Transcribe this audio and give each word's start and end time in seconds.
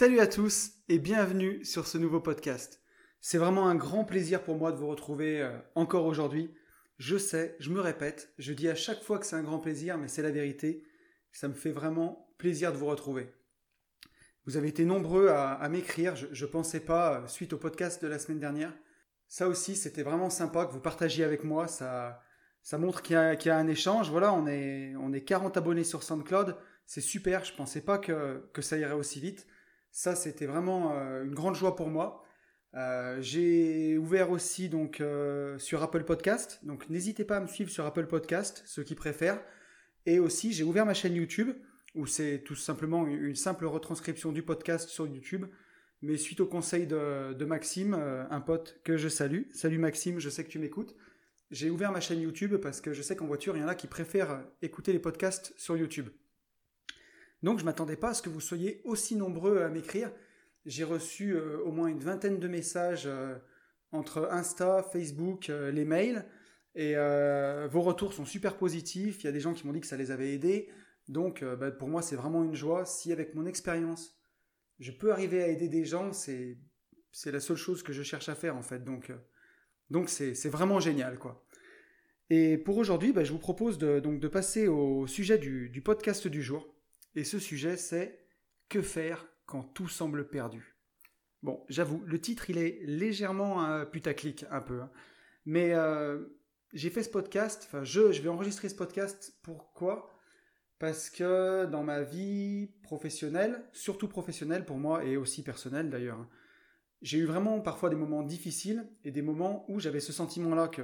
Salut 0.00 0.20
à 0.20 0.26
tous 0.26 0.70
et 0.88 0.98
bienvenue 0.98 1.62
sur 1.62 1.86
ce 1.86 1.98
nouveau 1.98 2.20
podcast. 2.20 2.80
C'est 3.20 3.36
vraiment 3.36 3.68
un 3.68 3.74
grand 3.74 4.06
plaisir 4.06 4.42
pour 4.42 4.56
moi 4.56 4.72
de 4.72 4.78
vous 4.78 4.86
retrouver 4.86 5.42
euh, 5.42 5.50
encore 5.74 6.06
aujourd'hui. 6.06 6.54
Je 6.96 7.18
sais, 7.18 7.54
je 7.60 7.68
me 7.68 7.82
répète, 7.82 8.32
je 8.38 8.54
dis 8.54 8.70
à 8.70 8.74
chaque 8.74 9.02
fois 9.02 9.18
que 9.18 9.26
c'est 9.26 9.36
un 9.36 9.42
grand 9.42 9.58
plaisir, 9.58 9.98
mais 9.98 10.08
c'est 10.08 10.22
la 10.22 10.30
vérité. 10.30 10.84
Ça 11.32 11.48
me 11.48 11.52
fait 11.52 11.70
vraiment 11.70 12.32
plaisir 12.38 12.72
de 12.72 12.78
vous 12.78 12.86
retrouver. 12.86 13.30
Vous 14.46 14.56
avez 14.56 14.68
été 14.68 14.86
nombreux 14.86 15.28
à, 15.28 15.68
m'écrire, 15.68 16.16
je 16.16 16.46
ne 16.46 16.50
pensais 16.50 16.80
pas, 16.80 17.20
euh, 17.20 17.26
suite 17.26 17.52
au 17.52 17.58
podcast 17.58 18.00
de 18.00 18.08
la 18.08 18.18
semaine 18.18 18.40
dernière. 18.40 18.72
Ça 19.28 19.48
aussi, 19.48 19.76
c'était 19.76 20.02
vraiment 20.02 20.30
sympa 20.30 20.64
que 20.64 20.72
vous 20.72 20.80
partagiez 20.80 21.24
avec 21.24 21.44
moi. 21.44 21.68
Ça, 21.68 22.22
ça 22.62 22.78
montre 22.78 23.02
qu'il 23.02 23.16
y, 23.16 23.50
a 23.50 23.56
un 23.58 23.68
échange. 23.68 24.10
Voilà, 24.10 24.32
on 24.32 24.46
est, 24.46 24.94
on 24.96 25.12
est 25.12 25.24
40 25.24 25.58
abonnés 25.58 25.84
sur 25.84 26.02
SoundCloud. 26.02 26.56
C'est 26.86 27.02
super, 27.02 27.44
je 27.44 27.52
ne 27.52 27.58
pensais 27.58 27.82
pas 27.82 27.98
que, 27.98 28.48
que 28.54 28.62
ça 28.62 28.78
irait 28.78 28.94
aussi 28.94 29.20
vite. 29.20 29.46
Ça, 29.92 30.14
c'était 30.14 30.46
vraiment 30.46 30.94
euh, 30.94 31.24
une 31.24 31.34
grande 31.34 31.54
joie 31.54 31.76
pour 31.76 31.88
moi. 31.88 32.24
Euh, 32.74 33.18
j'ai 33.20 33.98
ouvert 33.98 34.30
aussi 34.30 34.68
donc 34.68 35.00
euh, 35.00 35.58
sur 35.58 35.82
Apple 35.82 36.04
Podcast, 36.04 36.60
donc 36.62 36.88
n'hésitez 36.88 37.24
pas 37.24 37.38
à 37.38 37.40
me 37.40 37.48
suivre 37.48 37.70
sur 37.70 37.84
Apple 37.84 38.06
Podcast, 38.06 38.62
ceux 38.66 38.84
qui 38.84 38.94
préfèrent. 38.94 39.42
Et 40.06 40.20
aussi, 40.20 40.52
j'ai 40.52 40.62
ouvert 40.62 40.86
ma 40.86 40.94
chaîne 40.94 41.14
YouTube, 41.14 41.50
où 41.94 42.06
c'est 42.06 42.42
tout 42.44 42.54
simplement 42.54 43.06
une 43.06 43.34
simple 43.34 43.66
retranscription 43.66 44.32
du 44.32 44.42
podcast 44.42 44.88
sur 44.88 45.06
YouTube. 45.06 45.46
Mais 46.02 46.16
suite 46.16 46.40
au 46.40 46.46
conseil 46.46 46.86
de, 46.86 47.44
Maxime, 47.44 47.92
un 47.92 48.40
pote 48.40 48.80
que 48.84 48.96
je 48.96 49.08
salue, 49.08 49.42
salut 49.52 49.76
Maxime, 49.76 50.18
je 50.18 50.30
sais 50.30 50.44
que 50.44 50.48
tu 50.48 50.58
m'écoutes, 50.58 50.96
j'ai 51.50 51.68
ouvert 51.68 51.92
ma 51.92 52.00
chaîne 52.00 52.22
YouTube 52.22 52.56
parce 52.56 52.80
que 52.80 52.94
je 52.94 53.02
sais 53.02 53.16
qu'en 53.16 53.26
voiture, 53.26 53.54
il 53.56 53.60
y 53.60 53.64
en 53.64 53.68
a 53.68 53.74
qui 53.74 53.88
préfèrent 53.88 54.42
écouter 54.62 54.94
les 54.94 54.98
podcasts 54.98 55.52
sur 55.58 55.76
YouTube. 55.76 56.08
Donc 57.42 57.58
je 57.58 57.64
m'attendais 57.64 57.96
pas 57.96 58.10
à 58.10 58.14
ce 58.14 58.22
que 58.22 58.28
vous 58.28 58.40
soyez 58.40 58.80
aussi 58.84 59.16
nombreux 59.16 59.62
à 59.62 59.68
m'écrire. 59.68 60.10
J'ai 60.66 60.84
reçu 60.84 61.32
euh, 61.32 61.58
au 61.64 61.72
moins 61.72 61.88
une 61.88 62.00
vingtaine 62.00 62.38
de 62.38 62.48
messages 62.48 63.06
euh, 63.06 63.36
entre 63.92 64.28
Insta, 64.30 64.82
Facebook, 64.82 65.48
euh, 65.48 65.70
les 65.70 65.84
mails. 65.84 66.26
Et 66.76 66.94
vos 67.68 67.80
retours 67.80 68.12
sont 68.12 68.24
super 68.24 68.56
positifs. 68.56 69.22
Il 69.22 69.26
y 69.26 69.28
a 69.28 69.32
des 69.32 69.40
gens 69.40 69.54
qui 69.54 69.66
m'ont 69.66 69.72
dit 69.72 69.80
que 69.80 69.88
ça 69.88 69.96
les 69.96 70.12
avait 70.12 70.32
aidés. 70.34 70.70
Donc 71.08 71.42
bah, 71.42 71.72
pour 71.72 71.88
moi 71.88 72.00
c'est 72.00 72.14
vraiment 72.14 72.44
une 72.44 72.54
joie. 72.54 72.84
Si 72.84 73.10
avec 73.10 73.34
mon 73.34 73.44
expérience 73.44 74.16
je 74.78 74.92
peux 74.92 75.10
arriver 75.10 75.42
à 75.42 75.48
aider 75.48 75.68
des 75.68 75.84
gens, 75.84 76.12
c'est 76.12 76.56
la 77.26 77.40
seule 77.40 77.56
chose 77.56 77.82
que 77.82 77.92
je 77.92 78.04
cherche 78.04 78.28
à 78.28 78.36
faire 78.36 78.56
en 78.56 78.62
fait. 78.62 78.84
Donc 78.84 79.10
donc 79.90 80.08
c'est 80.08 80.48
vraiment 80.48 80.78
génial 80.78 81.18
quoi. 81.18 81.44
Et 82.30 82.56
pour 82.56 82.78
aujourd'hui, 82.78 83.12
bah, 83.12 83.24
je 83.24 83.32
vous 83.32 83.40
propose 83.40 83.76
de, 83.76 83.98
donc 83.98 84.20
de 84.20 84.28
passer 84.28 84.68
au 84.68 85.08
sujet 85.08 85.38
du 85.38 85.82
podcast 85.84 86.28
du 86.28 86.40
jour. 86.40 86.72
Et 87.14 87.24
ce 87.24 87.38
sujet, 87.38 87.76
c'est 87.76 88.26
Que 88.68 88.82
faire 88.82 89.26
quand 89.46 89.62
tout 89.62 89.88
semble 89.88 90.28
perdu 90.28 90.76
Bon, 91.42 91.64
j'avoue, 91.68 92.02
le 92.04 92.20
titre, 92.20 92.50
il 92.50 92.58
est 92.58 92.80
légèrement 92.84 93.64
euh, 93.64 93.84
putaclic, 93.84 94.44
un 94.50 94.60
peu. 94.60 94.82
Hein. 94.82 94.90
Mais 95.46 95.72
euh, 95.72 96.24
j'ai 96.72 96.90
fait 96.90 97.02
ce 97.02 97.08
podcast, 97.08 97.64
enfin, 97.66 97.82
je, 97.82 98.12
je 98.12 98.20
vais 98.20 98.28
enregistrer 98.28 98.68
ce 98.68 98.74
podcast. 98.74 99.38
Pourquoi? 99.42 100.10
Parce 100.78 101.10
que 101.10 101.66
dans 101.66 101.82
ma 101.82 102.02
vie 102.02 102.68
professionnelle, 102.82 103.62
surtout 103.72 104.08
professionnelle 104.08 104.64
pour 104.64 104.78
moi 104.78 105.04
et 105.04 105.16
aussi 105.16 105.42
personnelle 105.42 105.90
d'ailleurs, 105.90 106.18
hein, 106.18 106.28
j'ai 107.02 107.18
eu 107.18 107.24
vraiment 107.24 107.60
parfois 107.60 107.90
des 107.90 107.96
moments 107.96 108.22
difficiles 108.22 108.86
et 109.04 109.10
des 109.10 109.22
moments 109.22 109.64
où 109.68 109.80
j'avais 109.80 110.00
ce 110.00 110.12
sentiment-là 110.12 110.68
que, 110.68 110.82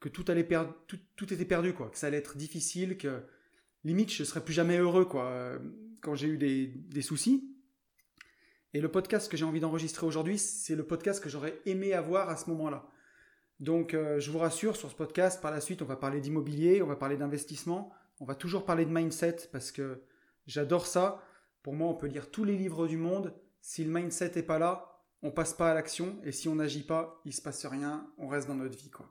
que 0.00 0.08
tout, 0.08 0.24
allait 0.28 0.46
tout, 0.86 0.98
tout 1.16 1.32
était 1.32 1.44
perdu, 1.44 1.72
quoi, 1.72 1.90
que 1.90 1.98
ça 1.98 2.06
allait 2.06 2.18
être 2.18 2.36
difficile, 2.36 2.98
que 2.98 3.24
limite, 3.86 4.12
je 4.12 4.24
serais 4.24 4.44
plus 4.44 4.54
jamais 4.54 4.78
heureux, 4.78 5.04
quoi, 5.04 5.58
quand 6.02 6.14
j'ai 6.14 6.28
eu 6.28 6.38
des, 6.38 7.02
soucis. 7.02 7.56
Et 8.74 8.80
le 8.80 8.90
podcast 8.90 9.30
que 9.30 9.36
j'ai 9.36 9.44
envie 9.44 9.60
d'enregistrer 9.60 10.06
aujourd'hui, 10.06 10.38
c'est 10.38 10.74
le 10.74 10.84
podcast 10.84 11.22
que 11.22 11.28
j'aurais 11.28 11.60
aimé 11.66 11.94
avoir 11.94 12.28
à 12.28 12.36
ce 12.36 12.50
moment-là. 12.50 12.86
Donc, 13.58 13.94
euh, 13.94 14.20
je 14.20 14.30
vous 14.30 14.38
rassure, 14.38 14.76
sur 14.76 14.90
ce 14.90 14.94
podcast, 14.94 15.40
par 15.40 15.50
la 15.50 15.60
suite, 15.60 15.80
on 15.80 15.86
va 15.86 15.96
parler 15.96 16.20
d'immobilier, 16.20 16.82
on 16.82 16.86
va 16.86 16.96
parler 16.96 17.16
d'investissement, 17.16 17.90
on 18.20 18.26
va 18.26 18.34
toujours 18.34 18.66
parler 18.66 18.84
de 18.84 18.90
mindset 18.90 19.48
parce 19.50 19.72
que 19.72 20.02
j'adore 20.46 20.86
ça. 20.86 21.22
Pour 21.62 21.72
moi, 21.72 21.88
on 21.88 21.94
peut 21.94 22.06
lire 22.06 22.30
tous 22.30 22.44
les 22.44 22.56
livres 22.56 22.86
du 22.86 22.98
monde. 22.98 23.32
Si 23.62 23.82
le 23.82 23.90
mindset 23.90 24.32
n'est 24.34 24.42
pas 24.42 24.58
là, 24.58 25.00
on 25.22 25.30
passe 25.30 25.54
pas 25.54 25.70
à 25.70 25.74
l'action. 25.74 26.18
Et 26.22 26.32
si 26.32 26.48
on 26.48 26.56
n'agit 26.56 26.82
pas, 26.82 27.20
il 27.24 27.32
se 27.32 27.40
passe 27.40 27.64
rien, 27.64 28.06
on 28.18 28.28
reste 28.28 28.46
dans 28.46 28.54
notre 28.54 28.76
vie, 28.76 28.90
quoi. 28.90 29.10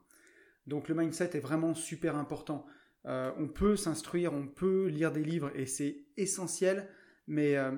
Donc, 0.67 0.89
le 0.89 0.95
mindset 0.95 1.31
est 1.33 1.39
vraiment 1.39 1.73
super 1.73 2.15
important. 2.15 2.65
Euh, 3.07 3.31
on 3.37 3.47
peut 3.47 3.75
s'instruire, 3.75 4.33
on 4.33 4.47
peut 4.47 4.87
lire 4.87 5.11
des 5.11 5.23
livres 5.23 5.51
et 5.55 5.67
c'est 5.67 6.05
essentiel, 6.17 6.89
mais 7.27 7.55
euh, 7.55 7.71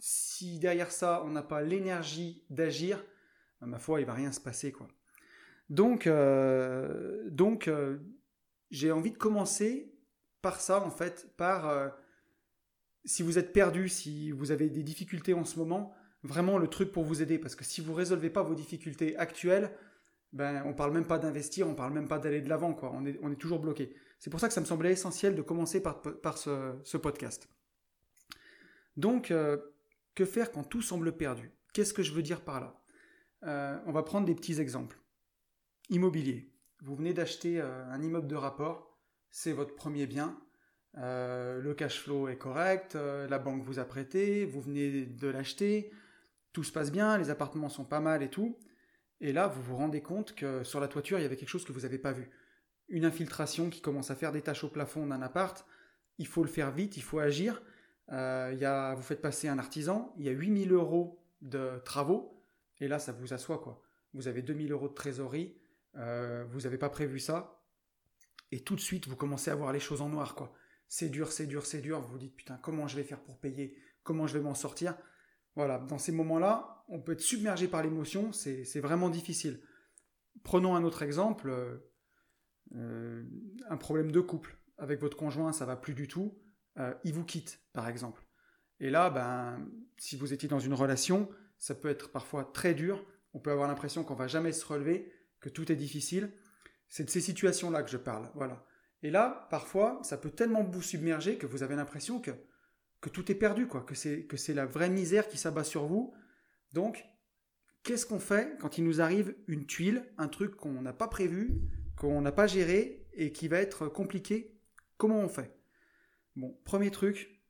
si 0.00 0.58
derrière 0.58 0.90
ça 0.90 1.22
on 1.24 1.30
n'a 1.30 1.42
pas 1.42 1.62
l'énergie 1.62 2.44
d'agir, 2.50 3.04
euh, 3.62 3.66
ma 3.66 3.78
foi, 3.78 4.00
il 4.00 4.06
va 4.06 4.14
rien 4.14 4.32
se 4.32 4.40
passer 4.40 4.72
quoi. 4.72 4.88
Donc, 5.70 6.06
donc 7.30 7.70
j'ai 8.70 8.92
envie 8.92 9.12
de 9.12 9.16
commencer 9.16 9.94
par 10.42 10.60
ça 10.60 10.84
en 10.84 10.90
fait, 10.90 11.34
par 11.38 11.90
si 13.06 13.22
vous 13.22 13.38
êtes 13.38 13.54
perdu, 13.54 13.88
si 13.88 14.30
vous 14.30 14.50
avez 14.50 14.68
des 14.68 14.82
difficultés 14.82 15.32
en 15.32 15.46
ce 15.46 15.58
moment, 15.58 15.94
vraiment 16.22 16.58
le 16.58 16.68
truc 16.68 16.92
pour 16.92 17.04
vous 17.04 17.22
aider, 17.22 17.38
parce 17.38 17.54
que 17.54 17.64
si 17.64 17.80
vous 17.80 17.94
résolvez 17.94 18.28
pas 18.28 18.42
vos 18.42 18.54
difficultés 18.54 19.16
actuelles, 19.16 19.70
ben 20.34 20.62
on 20.66 20.74
parle 20.74 20.92
même 20.92 21.06
pas 21.06 21.18
d'investir, 21.18 21.66
on 21.66 21.74
parle 21.74 21.94
même 21.94 22.08
pas 22.08 22.18
d'aller 22.18 22.42
de 22.42 22.48
l'avant 22.50 22.74
quoi, 22.74 22.92
on 22.92 23.06
est, 23.06 23.18
on 23.22 23.32
est 23.32 23.36
toujours 23.36 23.60
bloqué. 23.60 23.96
C'est 24.18 24.30
pour 24.30 24.40
ça 24.40 24.48
que 24.48 24.54
ça 24.54 24.60
me 24.60 24.66
semblait 24.66 24.92
essentiel 24.92 25.34
de 25.34 25.42
commencer 25.42 25.82
par, 25.82 26.38
ce, 26.38 26.96
podcast. 26.96 27.48
Donc, 28.96 29.30
euh, 29.30 29.58
que 30.14 30.24
faire 30.24 30.52
quand 30.52 30.64
tout 30.64 30.82
semble 30.82 31.16
perdu? 31.16 31.52
Qu'est-ce 31.72 31.92
que 31.92 32.02
je 32.02 32.12
veux 32.12 32.22
dire 32.22 32.42
par 32.42 32.60
là? 32.60 32.80
Euh, 33.44 33.78
On 33.86 33.92
va 33.92 34.02
prendre 34.02 34.26
des 34.26 34.34
petits 34.34 34.60
exemples. 34.60 34.98
Immobilier. 35.90 36.50
Vous 36.82 36.94
venez 36.96 37.12
d'acheter 37.12 37.60
euh, 37.60 37.84
un 37.90 38.02
immeuble 38.02 38.26
de 38.26 38.36
rapport, 38.36 38.98
c'est 39.30 39.52
votre 39.52 39.74
premier 39.74 40.06
bien. 40.06 40.40
le 40.94 41.72
cash 41.72 42.00
flow 42.00 42.28
est 42.28 42.38
correct, 42.38 42.94
la 42.94 43.38
banque 43.38 43.62
vous 43.62 43.78
a 43.78 43.84
prêté, 43.84 44.44
vous 44.44 44.60
venez 44.60 45.06
de 45.06 45.28
l'acheter, 45.28 45.90
tout 46.52 46.62
se 46.62 46.72
passe 46.72 46.92
bien, 46.92 47.18
les 47.18 47.30
appartements 47.30 47.68
sont 47.68 47.84
pas 47.84 48.00
mal 48.00 48.22
et 48.22 48.30
tout. 48.30 48.58
Et 49.20 49.32
là, 49.32 49.48
vous 49.48 49.62
vous 49.62 49.76
rendez 49.76 50.02
compte 50.02 50.34
que 50.34 50.62
sur 50.64 50.80
la 50.80 50.88
toiture, 50.88 51.18
il 51.18 51.22
y 51.22 51.24
avait 51.24 51.36
quelque 51.36 51.48
chose 51.48 51.64
que 51.64 51.72
vous 51.72 51.80
n'avez 51.80 51.98
pas 51.98 52.12
vu 52.12 52.30
une 52.88 53.04
infiltration 53.04 53.70
qui 53.70 53.80
commence 53.80 54.10
à 54.10 54.14
faire 54.14 54.32
des 54.32 54.42
taches 54.42 54.64
au 54.64 54.68
plafond 54.68 55.06
d'un 55.06 55.22
appart, 55.22 55.66
il 56.18 56.26
faut 56.26 56.42
le 56.42 56.48
faire 56.48 56.70
vite, 56.70 56.96
il 56.96 57.02
faut 57.02 57.18
agir. 57.18 57.62
Euh, 58.12 58.54
y 58.58 58.64
a, 58.64 58.94
vous 58.94 59.02
faites 59.02 59.22
passer 59.22 59.48
un 59.48 59.58
artisan, 59.58 60.14
il 60.18 60.24
y 60.24 60.28
a 60.28 60.32
8000 60.32 60.72
euros 60.72 61.24
de 61.40 61.80
travaux, 61.84 62.44
et 62.80 62.88
là 62.88 62.98
ça 62.98 63.12
vous 63.12 63.32
assoit 63.32 63.58
quoi. 63.58 63.82
Vous 64.12 64.28
avez 64.28 64.42
2000 64.42 64.72
euros 64.72 64.88
de 64.88 64.94
trésorerie, 64.94 65.56
euh, 65.96 66.44
vous 66.50 66.60
n'avez 66.62 66.76
pas 66.76 66.90
prévu 66.90 67.18
ça, 67.18 67.62
et 68.52 68.60
tout 68.60 68.74
de 68.74 68.80
suite 68.80 69.08
vous 69.08 69.16
commencez 69.16 69.50
à 69.50 69.54
voir 69.54 69.72
les 69.72 69.80
choses 69.80 70.02
en 70.02 70.10
noir 70.10 70.34
quoi. 70.34 70.52
C'est 70.86 71.08
dur, 71.08 71.32
c'est 71.32 71.46
dur, 71.46 71.64
c'est 71.64 71.80
dur, 71.80 72.00
vous 72.00 72.12
vous 72.12 72.18
dites 72.18 72.36
putain 72.36 72.58
comment 72.58 72.86
je 72.88 72.96
vais 72.96 73.04
faire 73.04 73.20
pour 73.20 73.38
payer, 73.38 73.78
comment 74.02 74.26
je 74.26 74.36
vais 74.36 74.44
m'en 74.44 74.54
sortir? 74.54 74.96
Voilà, 75.56 75.78
dans 75.78 75.98
ces 75.98 76.12
moments-là, 76.12 76.84
on 76.88 77.00
peut 77.00 77.12
être 77.12 77.20
submergé 77.20 77.68
par 77.68 77.82
l'émotion, 77.82 78.32
c'est 78.32 78.80
vraiment 78.80 79.08
difficile. 79.08 79.62
Prenons 80.42 80.76
un 80.76 80.84
autre 80.84 81.02
exemple, 81.02 81.80
euh, 82.74 83.24
un 83.68 83.76
problème 83.76 84.10
de 84.10 84.20
couple 84.20 84.56
avec 84.78 85.00
votre 85.00 85.16
conjoint, 85.16 85.52
ça 85.52 85.66
va 85.66 85.76
plus 85.76 85.94
du 85.94 86.08
tout, 86.08 86.36
euh, 86.78 86.92
il 87.04 87.12
vous 87.12 87.24
quitte, 87.24 87.60
par 87.72 87.88
exemple. 87.88 88.26
Et 88.80 88.90
là, 88.90 89.10
ben, 89.10 89.68
si 89.96 90.16
vous 90.16 90.32
étiez 90.32 90.48
dans 90.48 90.58
une 90.58 90.74
relation, 90.74 91.28
ça 91.58 91.74
peut 91.74 91.88
être 91.88 92.10
parfois 92.10 92.50
très 92.52 92.74
dur. 92.74 93.04
On 93.32 93.40
peut 93.40 93.50
avoir 93.50 93.68
l'impression 93.68 94.04
qu'on 94.04 94.14
va 94.14 94.26
jamais 94.26 94.52
se 94.52 94.66
relever, 94.66 95.12
que 95.40 95.48
tout 95.48 95.70
est 95.70 95.76
difficile. 95.76 96.32
C'est 96.88 97.04
de 97.04 97.10
ces 97.10 97.20
situations-là 97.20 97.82
que 97.82 97.90
je 97.90 97.96
parle. 97.96 98.30
Voilà. 98.34 98.66
Et 99.02 99.10
là, 99.10 99.46
parfois, 99.50 100.00
ça 100.02 100.16
peut 100.16 100.30
tellement 100.30 100.64
vous 100.64 100.82
submerger 100.82 101.38
que 101.38 101.46
vous 101.46 101.62
avez 101.62 101.76
l'impression 101.76 102.20
que, 102.20 102.32
que 103.00 103.10
tout 103.10 103.30
est 103.30 103.36
perdu, 103.36 103.66
quoi, 103.68 103.82
que 103.82 103.94
c'est, 103.94 104.24
que 104.24 104.36
c'est 104.36 104.54
la 104.54 104.66
vraie 104.66 104.90
misère 104.90 105.28
qui 105.28 105.38
s'abat 105.38 105.64
sur 105.64 105.86
vous. 105.86 106.14
Donc, 106.72 107.04
qu'est-ce 107.82 108.06
qu'on 108.06 108.18
fait 108.18 108.56
quand 108.60 108.78
il 108.78 108.84
nous 108.84 109.00
arrive 109.00 109.36
une 109.46 109.66
tuile, 109.66 110.04
un 110.18 110.28
truc 110.28 110.56
qu'on 110.56 110.82
n'a 110.82 110.92
pas 110.92 111.08
prévu, 111.08 111.60
qu'on 112.04 112.20
n'a 112.20 112.32
pas 112.32 112.46
géré 112.46 113.06
et 113.14 113.32
qui 113.32 113.48
va 113.48 113.60
être 113.60 113.88
compliqué, 113.88 114.60
comment 114.98 115.20
on 115.20 115.28
fait? 115.28 115.56
Bon, 116.36 116.60
premier 116.64 116.90
truc, 116.90 117.42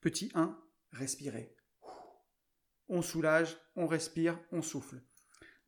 petit 0.00 0.30
1, 0.34 0.58
respirer. 0.92 1.54
On 2.88 3.00
soulage, 3.00 3.56
on 3.76 3.86
respire, 3.86 4.40
on 4.50 4.60
souffle. 4.60 5.00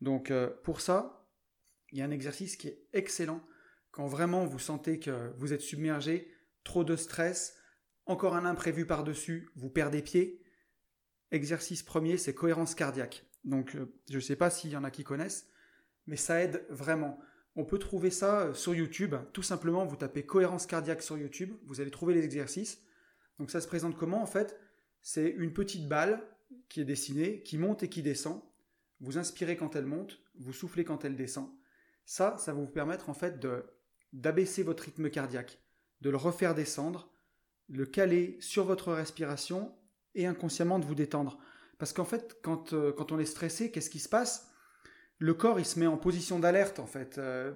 Donc 0.00 0.32
euh, 0.32 0.50
pour 0.64 0.80
ça, 0.80 1.28
il 1.92 1.98
y 1.98 2.02
a 2.02 2.04
un 2.04 2.10
exercice 2.10 2.56
qui 2.56 2.68
est 2.68 2.88
excellent. 2.92 3.40
Quand 3.92 4.08
vraiment 4.08 4.46
vous 4.46 4.58
sentez 4.58 4.98
que 4.98 5.32
vous 5.36 5.52
êtes 5.52 5.60
submergé, 5.60 6.34
trop 6.64 6.82
de 6.82 6.96
stress, 6.96 7.56
encore 8.06 8.34
un 8.34 8.44
imprévu 8.44 8.84
par-dessus, 8.84 9.48
vous 9.54 9.70
perdez 9.70 10.02
pied. 10.02 10.42
Exercice 11.30 11.84
premier, 11.84 12.16
c'est 12.16 12.34
cohérence 12.34 12.74
cardiaque. 12.74 13.24
Donc 13.44 13.76
euh, 13.76 13.94
je 14.10 14.16
ne 14.16 14.20
sais 14.20 14.36
pas 14.36 14.50
s'il 14.50 14.70
y 14.70 14.76
en 14.76 14.82
a 14.82 14.90
qui 14.90 15.04
connaissent, 15.04 15.46
mais 16.06 16.16
ça 16.16 16.42
aide 16.42 16.66
vraiment. 16.68 17.20
On 17.54 17.64
peut 17.64 17.78
trouver 17.78 18.10
ça 18.10 18.42
euh, 18.42 18.54
sur 18.54 18.74
YouTube. 18.74 19.14
Tout 19.32 19.42
simplement, 19.42 19.84
vous 19.84 19.96
tapez 19.96 20.24
cohérence 20.24 20.66
cardiaque 20.66 21.02
sur 21.02 21.18
YouTube, 21.18 21.52
vous 21.64 21.80
allez 21.80 21.90
trouver 21.90 22.14
les 22.14 22.24
exercices. 22.24 22.82
Donc 23.38 23.50
ça 23.50 23.60
se 23.60 23.66
présente 23.66 23.96
comment 23.96 24.22
en 24.22 24.26
fait? 24.26 24.58
C'est 25.02 25.28
une 25.30 25.52
petite 25.52 25.88
balle 25.88 26.22
qui 26.68 26.80
est 26.80 26.84
dessinée, 26.84 27.42
qui 27.42 27.58
monte 27.58 27.82
et 27.82 27.88
qui 27.88 28.02
descend. 28.02 28.40
Vous 29.00 29.18
inspirez 29.18 29.56
quand 29.56 29.74
elle 29.74 29.86
monte, 29.86 30.20
vous 30.38 30.52
soufflez 30.52 30.84
quand 30.84 31.04
elle 31.04 31.16
descend. 31.16 31.50
Ça, 32.04 32.36
ça 32.38 32.52
va 32.52 32.60
vous 32.60 32.68
permettre 32.68 33.10
en 33.10 33.14
fait 33.14 33.44
d'abaisser 34.12 34.62
votre 34.62 34.84
rythme 34.84 35.10
cardiaque, 35.10 35.58
de 36.00 36.10
le 36.10 36.16
refaire 36.16 36.54
descendre, 36.54 37.12
le 37.68 37.84
caler 37.84 38.36
sur 38.40 38.64
votre 38.64 38.92
respiration 38.92 39.74
et 40.14 40.26
inconsciemment 40.26 40.78
de 40.78 40.84
vous 40.84 40.94
détendre. 40.94 41.38
Parce 41.78 41.92
qu'en 41.92 42.04
fait, 42.04 42.38
quand, 42.42 42.74
euh, 42.74 42.92
quand 42.92 43.10
on 43.12 43.18
est 43.18 43.24
stressé, 43.24 43.70
qu'est-ce 43.70 43.90
qui 43.90 43.98
se 43.98 44.08
passe? 44.08 44.51
Le 45.22 45.34
corps, 45.34 45.60
il 45.60 45.64
se 45.64 45.78
met 45.78 45.86
en 45.86 45.96
position 45.96 46.40
d'alerte 46.40 46.80
en 46.80 46.86
fait. 46.86 47.16
Euh, 47.18 47.52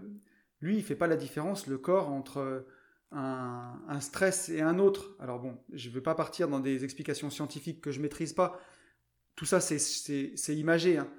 lui, 0.61 0.77
il 0.77 0.85
fait 0.85 0.95
pas 0.95 1.09
la 1.09 1.17
différence, 1.17 1.67
le 1.67 1.79
corps, 1.79 2.11
entre 2.11 2.65
un, 3.11 3.99
stress 3.99 4.51
et 4.51 4.61
un 4.61 4.79
autre. 4.79 5.17
Alors 5.19 5.41
bon, 5.41 5.59
je 5.73 5.89
ne 5.89 5.95
vais 5.95 6.01
pas 6.01 6.15
partir 6.15 6.47
dans 6.47 6.61
des 6.61 6.85
explications 6.85 7.29
scientifiques 7.29 7.81
que 7.81 7.91
je 7.91 8.01
maîtrise 8.01 8.33
pas. 8.33 8.61
Tout 9.35 9.47
ça, 9.47 9.61
c'est 9.61 10.57
imagé. 10.57 10.99
Hein. 10.99 11.11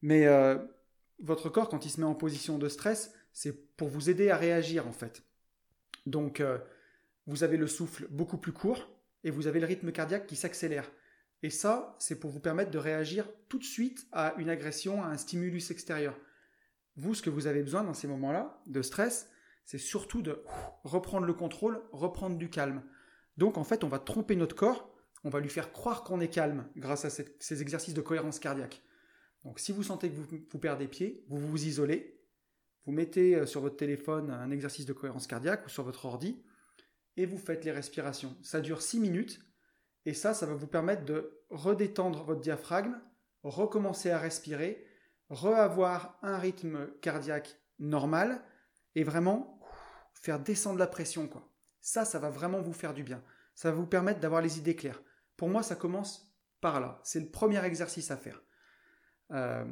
Mais 0.00 0.28
euh, 0.28 0.56
votre 1.18 1.48
corps, 1.48 1.68
quand 1.68 1.84
il 1.84 1.90
se 1.90 2.00
met 2.00 2.06
en 2.06 2.14
position 2.14 2.56
de 2.56 2.68
stress, 2.68 3.12
c'est 3.32 3.74
pour 3.76 3.88
vous 3.88 4.08
aider 4.08 4.30
à 4.30 4.36
réagir 4.36 4.86
en 4.86 4.92
fait. 4.92 5.24
Donc, 6.06 6.38
euh, 6.38 6.58
vous 7.26 7.42
avez 7.42 7.56
le 7.56 7.66
souffle 7.66 8.06
beaucoup 8.10 8.38
plus 8.38 8.52
court 8.52 8.88
et 9.24 9.32
vous 9.32 9.48
avez 9.48 9.58
le 9.58 9.66
rythme 9.66 9.90
cardiaque 9.90 10.28
qui 10.28 10.36
s'accélère. 10.36 10.88
Et 11.42 11.50
ça, 11.50 11.94
c'est 11.98 12.18
pour 12.18 12.30
vous 12.30 12.40
permettre 12.40 12.70
de 12.70 12.78
réagir 12.78 13.28
tout 13.48 13.58
de 13.58 13.64
suite 13.64 14.06
à 14.12 14.34
une 14.38 14.48
agression, 14.48 15.02
à 15.02 15.06
un 15.06 15.16
stimulus 15.16 15.70
extérieur. 15.70 16.18
Vous, 16.96 17.14
ce 17.14 17.22
que 17.22 17.30
vous 17.30 17.46
avez 17.46 17.62
besoin 17.62 17.84
dans 17.84 17.94
ces 17.94 18.08
moments-là 18.08 18.62
de 18.66 18.82
stress, 18.82 19.28
c'est 19.64 19.78
surtout 19.78 20.22
de 20.22 20.42
reprendre 20.84 21.26
le 21.26 21.34
contrôle, 21.34 21.82
reprendre 21.92 22.38
du 22.38 22.48
calme. 22.48 22.82
Donc 23.36 23.58
en 23.58 23.64
fait, 23.64 23.84
on 23.84 23.88
va 23.88 23.98
tromper 23.98 24.36
notre 24.36 24.56
corps, 24.56 24.94
on 25.24 25.28
va 25.28 25.40
lui 25.40 25.50
faire 25.50 25.72
croire 25.72 26.04
qu'on 26.04 26.20
est 26.20 26.28
calme 26.28 26.66
grâce 26.76 27.04
à 27.04 27.10
ces 27.10 27.62
exercices 27.62 27.94
de 27.94 28.00
cohérence 28.00 28.38
cardiaque. 28.38 28.82
Donc 29.44 29.60
si 29.60 29.72
vous 29.72 29.82
sentez 29.82 30.08
que 30.08 30.14
vous, 30.14 30.26
vous 30.50 30.58
perdez 30.58 30.88
pied, 30.88 31.24
vous 31.28 31.38
vous 31.38 31.66
isolez, 31.66 32.18
vous 32.86 32.92
mettez 32.92 33.34
euh, 33.34 33.46
sur 33.46 33.60
votre 33.60 33.76
téléphone 33.76 34.30
un 34.30 34.50
exercice 34.50 34.86
de 34.86 34.92
cohérence 34.92 35.26
cardiaque 35.26 35.66
ou 35.66 35.68
sur 35.68 35.82
votre 35.82 36.04
ordi, 36.04 36.42
et 37.16 37.26
vous 37.26 37.38
faites 37.38 37.64
les 37.64 37.72
respirations. 37.72 38.36
Ça 38.42 38.60
dure 38.60 38.82
6 38.82 39.00
minutes, 39.00 39.40
et 40.06 40.14
ça, 40.14 40.32
ça 40.32 40.46
va 40.46 40.54
vous 40.54 40.66
permettre 40.66 41.04
de 41.04 41.42
redétendre 41.50 42.24
votre 42.24 42.40
diaphragme, 42.40 42.98
recommencer 43.42 44.10
à 44.10 44.18
respirer, 44.18 44.86
reavoir 45.28 46.18
un 46.22 46.38
rythme 46.38 46.88
cardiaque 47.02 47.60
normal, 47.78 48.42
et 48.96 49.04
vraiment 49.04 49.60
faire 50.14 50.40
descendre 50.40 50.78
la 50.78 50.86
pression. 50.86 51.30
Ça, 51.80 52.04
ça 52.04 52.18
va 52.18 52.30
vraiment 52.30 52.62
vous 52.62 52.72
faire 52.72 52.94
du 52.94 53.04
bien. 53.04 53.22
Ça 53.54 53.70
va 53.70 53.76
vous 53.76 53.86
permettre 53.86 54.20
d'avoir 54.20 54.42
les 54.42 54.58
idées 54.58 54.74
claires. 54.74 55.02
Pour 55.36 55.48
moi, 55.48 55.62
ça 55.62 55.76
commence 55.76 56.34
par 56.60 56.80
là. 56.80 57.00
C'est 57.04 57.20
le 57.20 57.30
premier 57.30 57.62
exercice 57.64 58.10
à 58.10 58.16
faire. 58.16 58.42
Euh, 59.32 59.64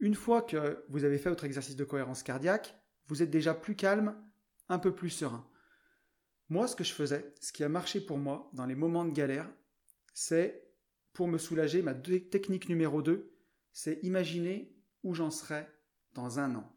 une 0.00 0.14
fois 0.14 0.42
que 0.42 0.84
vous 0.88 1.04
avez 1.04 1.18
fait 1.18 1.28
votre 1.28 1.44
exercice 1.44 1.76
de 1.76 1.84
cohérence 1.84 2.22
cardiaque, 2.22 2.74
vous 3.06 3.22
êtes 3.22 3.30
déjà 3.30 3.54
plus 3.54 3.76
calme, 3.76 4.16
un 4.68 4.78
peu 4.78 4.94
plus 4.94 5.10
serein. 5.10 5.48
Moi, 6.50 6.66
ce 6.66 6.74
que 6.74 6.82
je 6.82 6.92
faisais, 6.92 7.32
ce 7.40 7.52
qui 7.52 7.62
a 7.62 7.68
marché 7.68 8.00
pour 8.00 8.18
moi 8.18 8.50
dans 8.54 8.66
les 8.66 8.74
moments 8.74 9.04
de 9.04 9.12
galère, 9.12 9.48
c'est 10.12 10.68
pour 11.12 11.28
me 11.28 11.38
soulager, 11.38 11.80
ma 11.80 11.94
technique 11.94 12.68
numéro 12.68 13.02
2, 13.02 13.32
c'est 13.72 14.00
imaginer 14.02 14.74
où 15.04 15.14
j'en 15.14 15.30
serais 15.30 15.72
dans 16.12 16.40
un 16.40 16.56
an. 16.56 16.76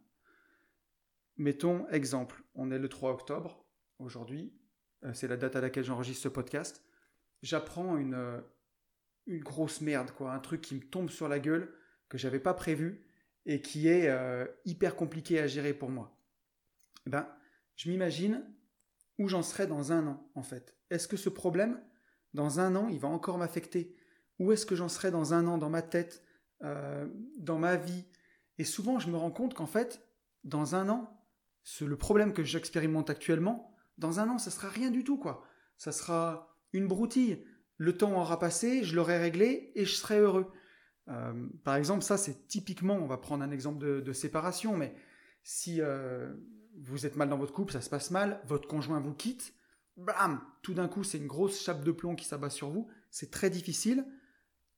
Mettons 1.38 1.88
exemple, 1.90 2.44
on 2.54 2.70
est 2.72 2.78
le 2.78 2.88
3 2.88 3.12
octobre 3.12 3.66
aujourd'hui, 3.98 4.54
euh, 5.06 5.14
c'est 5.16 5.28
la 5.28 5.38
date 5.38 5.56
à 5.56 5.62
laquelle 5.62 5.84
j'enregistre 5.84 6.22
ce 6.24 6.30
podcast. 6.30 6.84
J'apprends 7.42 7.98
une, 7.98 8.14
euh, 8.14 8.42
une 9.26 9.42
grosse 9.42 9.82
merde, 9.82 10.12
quoi, 10.12 10.34
un 10.34 10.40
truc 10.40 10.62
qui 10.62 10.76
me 10.76 10.82
tombe 10.82 11.10
sur 11.10 11.28
la 11.28 11.40
gueule 11.40 11.74
que 12.10 12.20
j'avais 12.20 12.40
pas 12.40 12.54
prévu 12.54 13.08
et 13.48 13.60
qui 13.60 13.88
est 13.88 14.08
euh, 14.08 14.46
hyper 14.66 14.96
compliqué 14.96 15.40
à 15.40 15.48
gérer 15.48 15.74
pour 15.74 15.90
moi. 15.90 16.16
Eh 17.08 17.10
ben, 17.10 17.28
je 17.76 17.90
m'imagine 17.90 18.46
où 19.20 19.28
j'en 19.28 19.44
serai 19.44 19.68
dans 19.68 19.92
un 19.92 20.08
an, 20.08 20.30
en 20.36 20.44
fait. 20.44 20.76
Est-ce 20.90 21.08
que 21.08 21.18
ce 21.18 21.30
problème, 21.30 21.82
dans 22.34 22.60
un 22.60 22.76
an, 22.76 22.88
il 22.90 23.00
va 23.00 23.08
encore 23.08 23.38
m'affecter? 23.38 23.96
Où 24.40 24.52
est-ce 24.52 24.66
que 24.66 24.76
j'en 24.76 24.90
serai 24.90 25.12
dans 25.12 25.34
un 25.34 25.48
an, 25.48 25.58
dans 25.58 25.70
ma 25.70 25.82
tête, 25.82 26.24
euh, 26.64 27.08
dans 27.38 27.60
ma 27.60 27.76
vie? 27.76 28.06
Et 28.58 28.64
souvent, 28.64 29.00
je 29.00 29.10
me 29.10 29.18
rends 29.18 29.32
compte 29.32 29.54
qu'en 29.54 29.66
fait, 29.66 30.08
dans 30.44 30.76
un 30.76 30.90
an, 30.90 31.26
le 31.82 31.98
problème 31.98 32.34
que 32.34 32.44
j'expérimente 32.44 33.10
actuellement, 33.10 33.76
dans 33.98 34.20
un 34.20 34.30
an, 34.30 34.38
ça 34.38 34.52
sera 34.52 34.70
rien 34.70 34.92
du 34.92 35.04
tout, 35.04 35.18
quoi. 35.18 35.46
Ça 35.78 35.92
sera 35.92 36.58
une 36.72 36.88
broutille. 36.88 37.46
Le 37.78 37.98
temps 37.98 38.20
aura 38.20 38.40
passé, 38.40 38.84
je 38.84 38.96
l'aurai 38.96 39.18
réglé 39.18 39.72
et 39.76 39.86
je 39.86 39.96
serai 39.96 40.20
heureux. 40.20 40.52
Euh, 41.10 41.48
par 41.64 41.76
exemple, 41.76 42.04
ça 42.04 42.18
c'est 42.18 42.48
typiquement, 42.48 42.96
on 42.96 43.08
va 43.08 43.18
prendre 43.18 43.44
un 43.44 43.52
exemple 43.52 44.02
de, 44.02 44.14
séparation, 44.14 44.78
mais 44.78 44.96
si 45.44 45.82
euh, 45.82 46.34
vous 46.82 47.06
êtes 47.06 47.16
mal 47.16 47.30
dans 47.30 47.38
votre 47.38 47.54
couple, 47.54 47.74
ça 47.74 47.82
se 47.82 47.90
passe 47.90 48.12
mal, 48.12 48.42
votre 48.46 48.68
conjoint 48.68 49.00
vous 49.00 49.14
quitte, 49.14 49.54
bam, 49.98 50.42
tout 50.62 50.74
d'un 50.74 50.88
coup 50.88 51.04
c'est 51.04 51.18
une 51.18 51.28
grosse 51.28 51.62
chape 51.62 51.84
de 51.84 51.92
plomb 51.92 52.16
qui 52.16 52.26
s'abat 52.26 52.50
sur 52.50 52.70
vous, 52.70 52.88
c'est 53.10 53.32
très 53.32 53.50
difficile. 53.50 54.06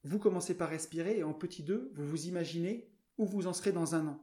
Vous 0.03 0.19
commencez 0.19 0.55
par 0.55 0.69
respirer 0.69 1.17
et 1.17 1.23
en 1.23 1.33
petit 1.33 1.63
2, 1.63 1.91
vous 1.95 2.07
vous 2.07 2.27
imaginez 2.27 2.91
où 3.17 3.25
vous 3.25 3.47
en 3.47 3.53
serez 3.53 3.71
dans 3.71 3.95
un 3.95 4.07
an. 4.07 4.21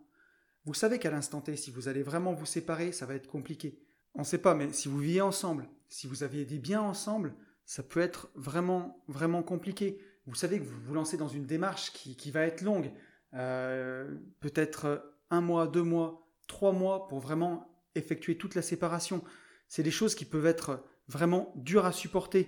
Vous 0.64 0.74
savez 0.74 0.98
qu'à 0.98 1.10
l'instant 1.10 1.40
T, 1.40 1.56
si 1.56 1.70
vous 1.70 1.88
allez 1.88 2.02
vraiment 2.02 2.34
vous 2.34 2.46
séparer, 2.46 2.92
ça 2.92 3.06
va 3.06 3.14
être 3.14 3.26
compliqué. 3.26 3.82
On 4.14 4.20
ne 4.20 4.24
sait 4.24 4.38
pas, 4.38 4.54
mais 4.54 4.72
si 4.72 4.88
vous 4.88 4.98
vivez 4.98 5.22
ensemble, 5.22 5.68
si 5.88 6.06
vous 6.06 6.22
aviez 6.22 6.44
des 6.44 6.58
biens 6.58 6.82
ensemble, 6.82 7.34
ça 7.64 7.82
peut 7.82 8.00
être 8.00 8.30
vraiment, 8.36 9.02
vraiment 9.08 9.42
compliqué 9.42 9.98
vous 10.26 10.34
savez 10.34 10.58
que 10.58 10.64
vous 10.64 10.80
vous 10.80 10.94
lancez 10.94 11.16
dans 11.16 11.28
une 11.28 11.46
démarche 11.46 11.92
qui, 11.92 12.30
va 12.30 12.42
être 12.42 12.62
longue, 12.62 12.92
euh, 13.34 14.16
peut-être 14.40 15.14
un 15.30 15.40
mois, 15.40 15.66
deux 15.66 15.82
mois, 15.82 16.21
trois 16.52 16.72
mois 16.72 17.08
pour 17.08 17.18
vraiment 17.18 17.66
effectuer 17.94 18.36
toute 18.36 18.54
la 18.54 18.60
séparation. 18.60 19.24
C'est 19.68 19.82
des 19.82 19.90
choses 19.90 20.14
qui 20.14 20.26
peuvent 20.26 20.46
être 20.46 20.84
vraiment 21.08 21.52
dures 21.56 21.86
à 21.86 21.92
supporter. 21.92 22.40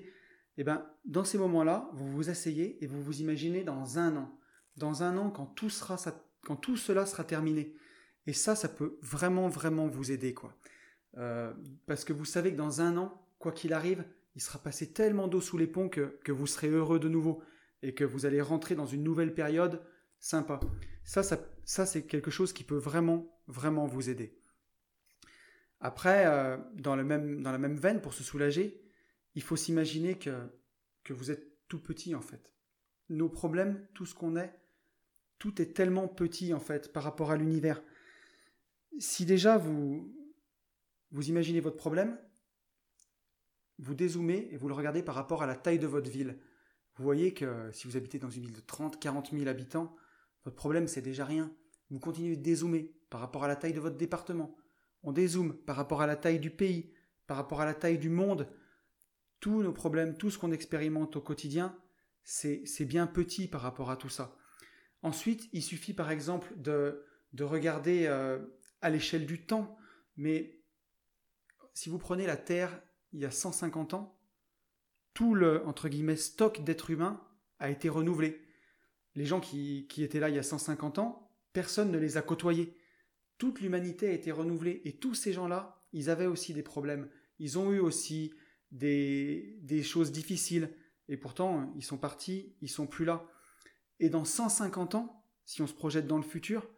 Et 0.57 0.61
eh 0.61 0.65
ben, 0.65 0.87
dans 1.07 1.25
ces 1.25 1.39
moments-là, 1.39 1.89
vous 1.95 2.07
vous 2.13 2.29
asseyez 2.29 2.85
et 2.85 2.87
vous 2.87 3.03
vous 3.03 3.23
imaginez 3.23 3.65
dans 3.65 3.99
un 3.99 4.15
an. 4.17 4.39
Dans 4.77 5.03
un 5.03 5.17
an, 5.17 5.31
quand 5.31 5.47
tout, 5.47 5.71
sera, 5.71 5.97
quand 6.45 6.57
tout 6.57 6.77
cela 6.77 7.07
sera 7.07 7.25
terminé. 7.25 7.75
Et 8.27 8.35
ça, 8.35 8.55
ça 8.55 8.69
peut 8.69 8.99
vraiment, 9.01 9.49
vraiment 9.49 9.89
vous 9.89 10.13
aider, 10.13 10.35
quoi. 10.35 10.55
Euh, 11.17 11.53
parce 11.87 12.05
que 12.05 12.13
vous 12.13 12.27
savez 12.27 12.53
que 12.53 12.57
dans 12.57 12.83
un 12.83 12.97
an, 12.99 13.27
quoi 13.39 13.53
qu'il 13.53 13.73
arrive, 13.73 14.05
il 14.35 14.43
sera 14.43 14.59
passé 14.59 14.93
tellement 14.93 15.29
d'eau 15.29 15.41
sous 15.41 15.57
les 15.57 15.67
ponts 15.67 15.89
que, 15.89 16.19
que 16.25 16.33
vous 16.33 16.47
serez 16.47 16.69
heureux 16.69 16.99
de 16.99 17.09
nouveau 17.09 17.43
et 17.83 17.95
que 17.95 18.05
vous 18.05 18.27
allez 18.27 18.41
rentrer 18.41 18.75
dans 18.75 18.87
une 18.87 19.03
nouvelle 19.03 19.35
période 19.35 19.81
sympa. 20.19 20.61
Ça, 21.05 21.23
ça, 21.23 21.87
c'est 21.87 22.03
quelque 22.07 22.31
chose 22.31 22.53
qui 22.53 22.65
peut 22.65 22.77
vraiment, 22.77 23.34
vraiment 23.47 23.87
vous 23.87 24.11
aider. 24.11 24.39
Après, 25.81 26.27
euh, 26.27 26.57
dans, 26.75 26.97
dans 26.97 27.53
la 27.53 27.59
même 27.59 27.77
veine, 27.77 28.01
pour 28.01 28.15
se 28.15 28.25
soulager, 28.25 28.83
il 29.35 29.43
faut 29.43 29.57
s'imaginer 29.57 30.19
que, 30.19 30.49
que 31.03 31.13
vous 31.13 31.31
êtes 31.31 31.55
tout 31.69 31.81
petit 31.81 32.15
en 32.15 32.21
fait. 32.21 32.53
Nos 33.11 33.29
problèmes, 33.29 33.87
tout 33.95 34.07
ce 34.07 34.15
qu'on 34.15 34.37
est, 34.37 34.59
tout 35.39 35.61
est 35.61 35.75
tellement 35.75 36.09
petit 36.09 36.55
en 36.55 36.61
fait 36.61 36.93
par 36.93 37.03
rapport 37.03 37.31
à 37.31 37.37
l'univers. 37.37 37.83
Si 38.99 39.27
déjà 39.27 39.59
vous, 39.59 40.15
vous 41.11 41.29
imaginez 41.29 41.61
votre 41.61 41.77
problème, 41.77 42.19
vous 43.79 43.95
dézoomez 43.95 44.49
et 44.53 44.57
vous 44.57 44.69
le 44.69 44.75
regardez 44.75 45.03
par 45.03 45.17
rapport 45.17 45.43
à 45.43 45.47
la 45.47 45.57
taille 45.57 45.79
de 45.79 45.87
votre 45.87 46.11
ville. 46.11 46.39
Vous 46.97 47.05
voyez 47.05 47.35
que 47.35 47.71
si 47.73 47.89
vous 47.89 47.97
habitez 47.97 48.19
dans 48.19 48.31
une 48.31 48.43
ville 48.43 48.55
de 48.55 48.61
30, 48.61 49.01
40 49.01 49.33
000 49.33 49.49
habitants, 49.49 49.95
votre 50.45 50.57
problème 50.57 50.87
c'est 50.87 51.03
déjà 51.03 51.25
rien. 51.25 51.53
Vous 51.91 51.99
continuez 51.99 52.37
de 52.37 52.43
dézoomer 52.43 52.95
par 53.15 53.21
rapport 53.21 53.45
à 53.45 53.47
la 53.47 53.55
taille 53.55 53.73
de 53.73 53.79
votre 53.79 53.97
département. 53.97 54.57
On 55.05 55.13
dézoome 55.13 55.55
par 55.55 55.77
rapport 55.77 56.03
à 56.03 56.07
la 56.09 56.17
taille 56.17 56.41
du 56.41 56.51
pays, 56.51 56.93
par 57.29 57.37
rapport 57.37 57.61
à 57.61 57.65
la 57.65 57.73
taille 57.73 57.97
du 57.97 58.09
monde. 58.09 58.53
Tous 59.39 59.63
nos 59.63 59.73
problèmes, 59.73 60.17
tout 60.17 60.31
ce 60.31 60.37
qu'on 60.39 60.51
expérimente 60.51 61.15
au 61.15 61.21
quotidien, 61.21 61.79
c'est 62.25 62.85
bien 62.85 63.07
petit 63.07 63.47
par 63.47 63.61
rapport 63.61 63.93
à 63.93 63.97
tout 63.97 64.09
ça. 64.09 64.37
Ensuite, 65.03 65.49
il 65.53 65.63
suffit 65.63 65.95
par 65.95 66.11
exemple 66.11 66.53
de, 66.57 67.05
de 67.35 67.45
regarder 67.45 68.07
euh, 68.09 68.41
à 68.83 68.91
l'échelle 68.91 69.27
du 69.27 69.47
temps. 69.47 69.79
Mais 70.17 70.59
si 71.73 71.91
vous 71.91 71.99
prenez 71.99 72.27
la 72.27 72.37
Terre 72.37 72.83
il 73.13 73.21
y 73.21 73.27
a 73.27 73.31
150 73.31 73.95
ans, 73.95 74.19
tout 75.13 75.37
le 75.37 75.63
stock 76.17 76.65
d'êtres 76.65 76.91
humains 76.91 77.25
a 77.61 77.71
été 77.71 77.89
renouvelé. 77.89 78.45
Les 79.15 79.25
gens 79.25 79.39
qui, 79.39 79.87
étaient 79.99 80.19
là 80.19 80.31
il 80.31 80.35
y 80.35 80.41
a 80.41 80.43
150 80.43 80.99
ans, 80.99 81.31
personne 81.53 81.93
ne 81.93 81.99
les 81.99 82.17
a 82.17 82.23
côtoyés. 82.23 82.77
Toute 83.39 83.61
l'humanité 83.61 84.09
a 84.09 84.13
été 84.13 84.31
renouvelée 84.31 84.81
et 84.85 84.93
tous 84.93 85.15
ces 85.15 85.33
gens-là, 85.33 85.81
ils 85.93 86.11
avaient 86.11 86.27
aussi 86.27 86.55
des 86.55 86.63
problèmes. 86.63 87.09
Ils 87.39 87.59
ont 87.59 87.73
eu 87.73 87.81
aussi 87.81 88.33
des, 88.71 89.83
choses 89.83 90.13
difficiles 90.13 90.71
et 91.09 91.17
pourtant 91.17 91.73
ils 91.77 91.85
sont 91.85 91.99
partis, 91.99 92.55
ils 92.61 92.71
sont 92.71 92.87
plus 92.87 93.05
là. 93.05 93.27
Et 94.01 94.09
dans 94.09 94.25
150 94.25 94.95
ans, 94.95 95.25
si 95.45 95.63
on 95.63 95.67
se 95.67 95.75
projette 95.75 96.07
dans 96.07 96.17
le 96.17 96.23
futur, 96.23 96.69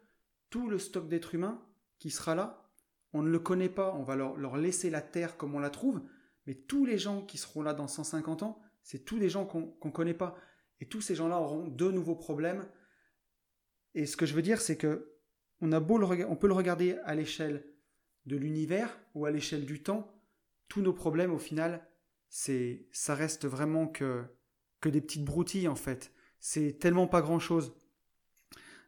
tout 0.49 0.69
le 0.69 0.79
stock 0.79 1.07
d'êtres 1.07 1.35
humains 1.35 1.63
qui 1.99 2.09
sera 2.09 2.35
là, 2.35 2.69
on 3.13 3.21
ne 3.21 3.29
le 3.29 3.39
connaît 3.39 3.69
pas, 3.69 3.93
on 3.95 4.03
va 4.03 4.15
leur, 4.15 4.35
leur 4.37 4.57
laisser 4.57 4.89
la 4.89 5.01
terre 5.01 5.37
comme 5.37 5.55
on 5.55 5.59
la 5.59 5.69
trouve, 5.69 6.01
mais 6.45 6.55
tous 6.55 6.85
les 6.85 6.97
gens 6.97 7.21
qui 7.21 7.37
seront 7.37 7.61
là 7.61 7.73
dans 7.73 7.87
150 7.87 8.43
ans, 8.43 8.61
c'est 8.83 9.03
tous 9.03 9.19
des 9.19 9.29
gens 9.29 9.45
qu'on 9.45 9.75
ne 9.83 9.91
connaît 9.91 10.13
pas. 10.13 10.37
Et 10.79 10.85
tous 10.85 11.01
ces 11.01 11.15
gens-là 11.15 11.37
auront 11.39 11.67
de 11.67 11.91
nouveaux 11.91 12.15
problèmes. 12.15 12.65
Et 13.95 14.05
ce 14.05 14.15
que 14.15 14.25
je 14.25 14.33
veux 14.33 14.41
dire, 14.41 14.61
c'est 14.61 14.77
que 14.77 15.16
on, 15.61 15.69
peut 15.69 16.47
le 16.47 16.53
regarder 16.53 16.97
à 17.03 17.15
l'échelle 17.15 17.65
de 18.25 18.35
l'univers 18.35 18.99
ou 19.15 19.25
à 19.25 19.31
l'échelle 19.31 19.65
du 19.65 19.81
temps. 19.81 20.13
Tous 20.67 20.81
nos 20.81 20.93
problèmes, 20.93 21.33
au 21.33 21.39
final, 21.39 21.87
ça 22.29 23.15
reste 23.15 23.45
vraiment 23.47 23.87
que, 23.87 24.23
des 24.83 25.01
petites 25.01 25.25
broutilles, 25.25 25.67
en 25.67 25.75
fait. 25.75 26.11
C'est 26.39 26.79
tellement 26.79 27.07
pas 27.07 27.21
grand-chose. 27.21 27.73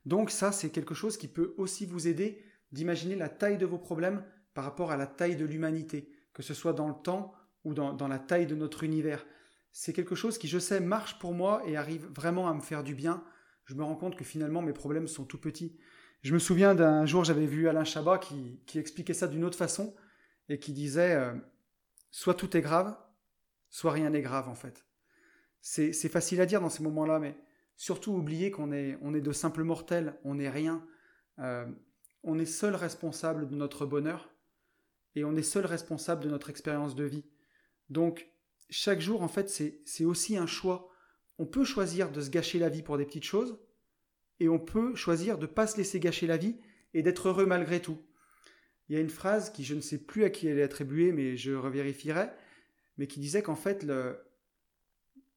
Donc 0.06 0.32
ça, 0.32 0.52
c'est 0.52 0.70
quelque 0.70 0.94
chose 0.94 1.18
qui 1.18 1.28
peut 1.28 1.54
aussi 1.58 1.86
vous 1.86 2.08
aider 2.08 2.44
d'imaginer 2.72 3.16
la 3.16 3.30
taille 3.30 3.58
de 3.58 3.66
vos 3.66 3.78
problèmes 3.78 4.24
par 4.54 4.64
rapport 4.64 4.92
à 4.92 4.98
la 4.98 5.08
taille 5.08 5.36
de 5.36 5.46
l'humanité, 5.46 6.12
que 6.34 6.44
ce 6.44 6.54
soit 6.54 6.74
dans 6.74 6.88
le 6.88 6.94
temps 6.94 7.34
ou 7.66 7.74
dans 7.74 8.08
la 8.08 8.20
taille 8.20 8.48
de 8.48 8.56
notre 8.56 8.84
univers. 8.84 9.26
C'est 9.72 9.94
quelque 9.94 10.16
chose 10.16 10.38
qui, 10.38 10.48
je 10.48 10.60
sais, 10.60 10.80
marche 10.80 11.20
pour 11.20 11.34
moi 11.34 11.62
et 11.66 11.78
arrive 11.78 12.08
vraiment 12.08 12.50
à 12.50 12.54
me 12.54 12.62
faire 12.62 12.84
du 12.84 12.96
bien. 12.96 13.24
Je 13.66 13.76
me 13.76 13.84
rends 13.84 13.96
compte 13.96 14.16
que 14.16 14.24
finalement 14.24 14.62
mes 14.62 14.74
problèmes 14.74 15.08
sont 15.08 15.26
tout 15.26 15.40
petits. 15.40 15.78
Je 16.22 16.34
me 16.34 16.40
souviens 16.40 16.76
d'un 16.76 17.06
jour, 17.06 17.24
j'avais 17.24 17.46
vu 17.46 17.70
Alain 17.70 17.86
Chabat 17.86 18.18
qui, 18.18 18.60
expliquait 18.76 19.14
ça 19.14 19.28
d'une 19.28 19.46
autre 19.46 19.58
façon 19.58 19.96
et 20.50 20.60
qui 20.60 20.74
disait 20.74 21.16
euh, 21.16 21.34
soit 22.12 22.34
tout 22.34 22.58
est 22.58 22.62
grave, 22.62 22.98
soit 23.70 23.92
rien 23.92 24.10
n'est 24.10 24.22
grave 24.22 24.50
en 24.50 24.56
fait. 24.56 24.86
C'est 25.62 26.10
facile 26.10 26.42
à 26.42 26.46
dire 26.46 26.62
dans 26.62 26.70
ces 26.70 26.84
moments-là, 26.84 27.20
mais 27.20 27.38
surtout 27.78 28.14
oublier 28.14 28.52
qu'on 28.52 28.72
est, 28.72 28.98
on 29.02 29.14
est 29.14 29.22
de 29.22 29.32
simples 29.32 29.64
mortels, 29.64 30.18
on 30.24 30.36
n'est 30.36 30.50
rien. 30.50 30.86
Euh, 31.40 31.66
on 32.24 32.38
est 32.38 32.46
seul 32.46 32.76
responsable 32.76 33.48
de 33.48 33.56
notre 33.56 33.86
bonheur 33.86 34.30
et 35.16 35.24
on 35.24 35.36
est 35.36 35.44
seul 35.44 35.66
responsable 35.66 36.24
de 36.24 36.30
notre 36.30 36.50
expérience 36.50 36.96
de 36.96 37.04
vie. 37.04 37.26
Donc, 37.90 38.30
chaque 38.70 39.02
jour, 39.02 39.22
en 39.22 39.28
fait, 39.28 39.50
c'est 39.50 40.06
aussi 40.06 40.38
un 40.38 40.48
choix. 40.48 40.90
On 41.38 41.46
peut 41.46 41.64
choisir 41.64 42.12
de 42.12 42.22
se 42.22 42.30
gâcher 42.30 42.60
la 42.60 42.70
vie 42.70 42.84
pour 42.84 42.98
des 42.98 43.06
petites 43.06 43.24
choses, 43.24 43.58
et 44.40 44.50
on 44.50 44.60
peut 44.60 44.96
choisir 44.96 45.38
de 45.38 45.46
ne 45.46 45.52
pas 45.52 45.68
se 45.68 45.78
laisser 45.78 46.00
gâcher 46.00 46.28
la 46.28 46.38
vie 46.38 46.58
et 46.94 47.02
d'être 47.02 47.30
heureux 47.30 47.46
malgré 47.46 47.82
tout. 47.82 47.98
Il 48.88 48.96
y 48.96 48.98
a 48.98 49.02
une 49.02 49.10
phrase 49.10 49.52
qui, 49.52 49.64
je 49.64 49.76
ne 49.76 49.82
sais 49.82 50.00
plus 50.00 50.24
à 50.24 50.30
qui 50.30 50.48
elle 50.48 50.58
est 50.58 50.64
attribuée, 50.64 51.12
mais 51.12 51.38
je 51.38 51.52
revérifierai, 51.52 52.30
mais 52.98 53.08
qui 53.08 53.20
disait 53.20 53.44
qu'en 53.44 53.56
fait, 53.56 53.86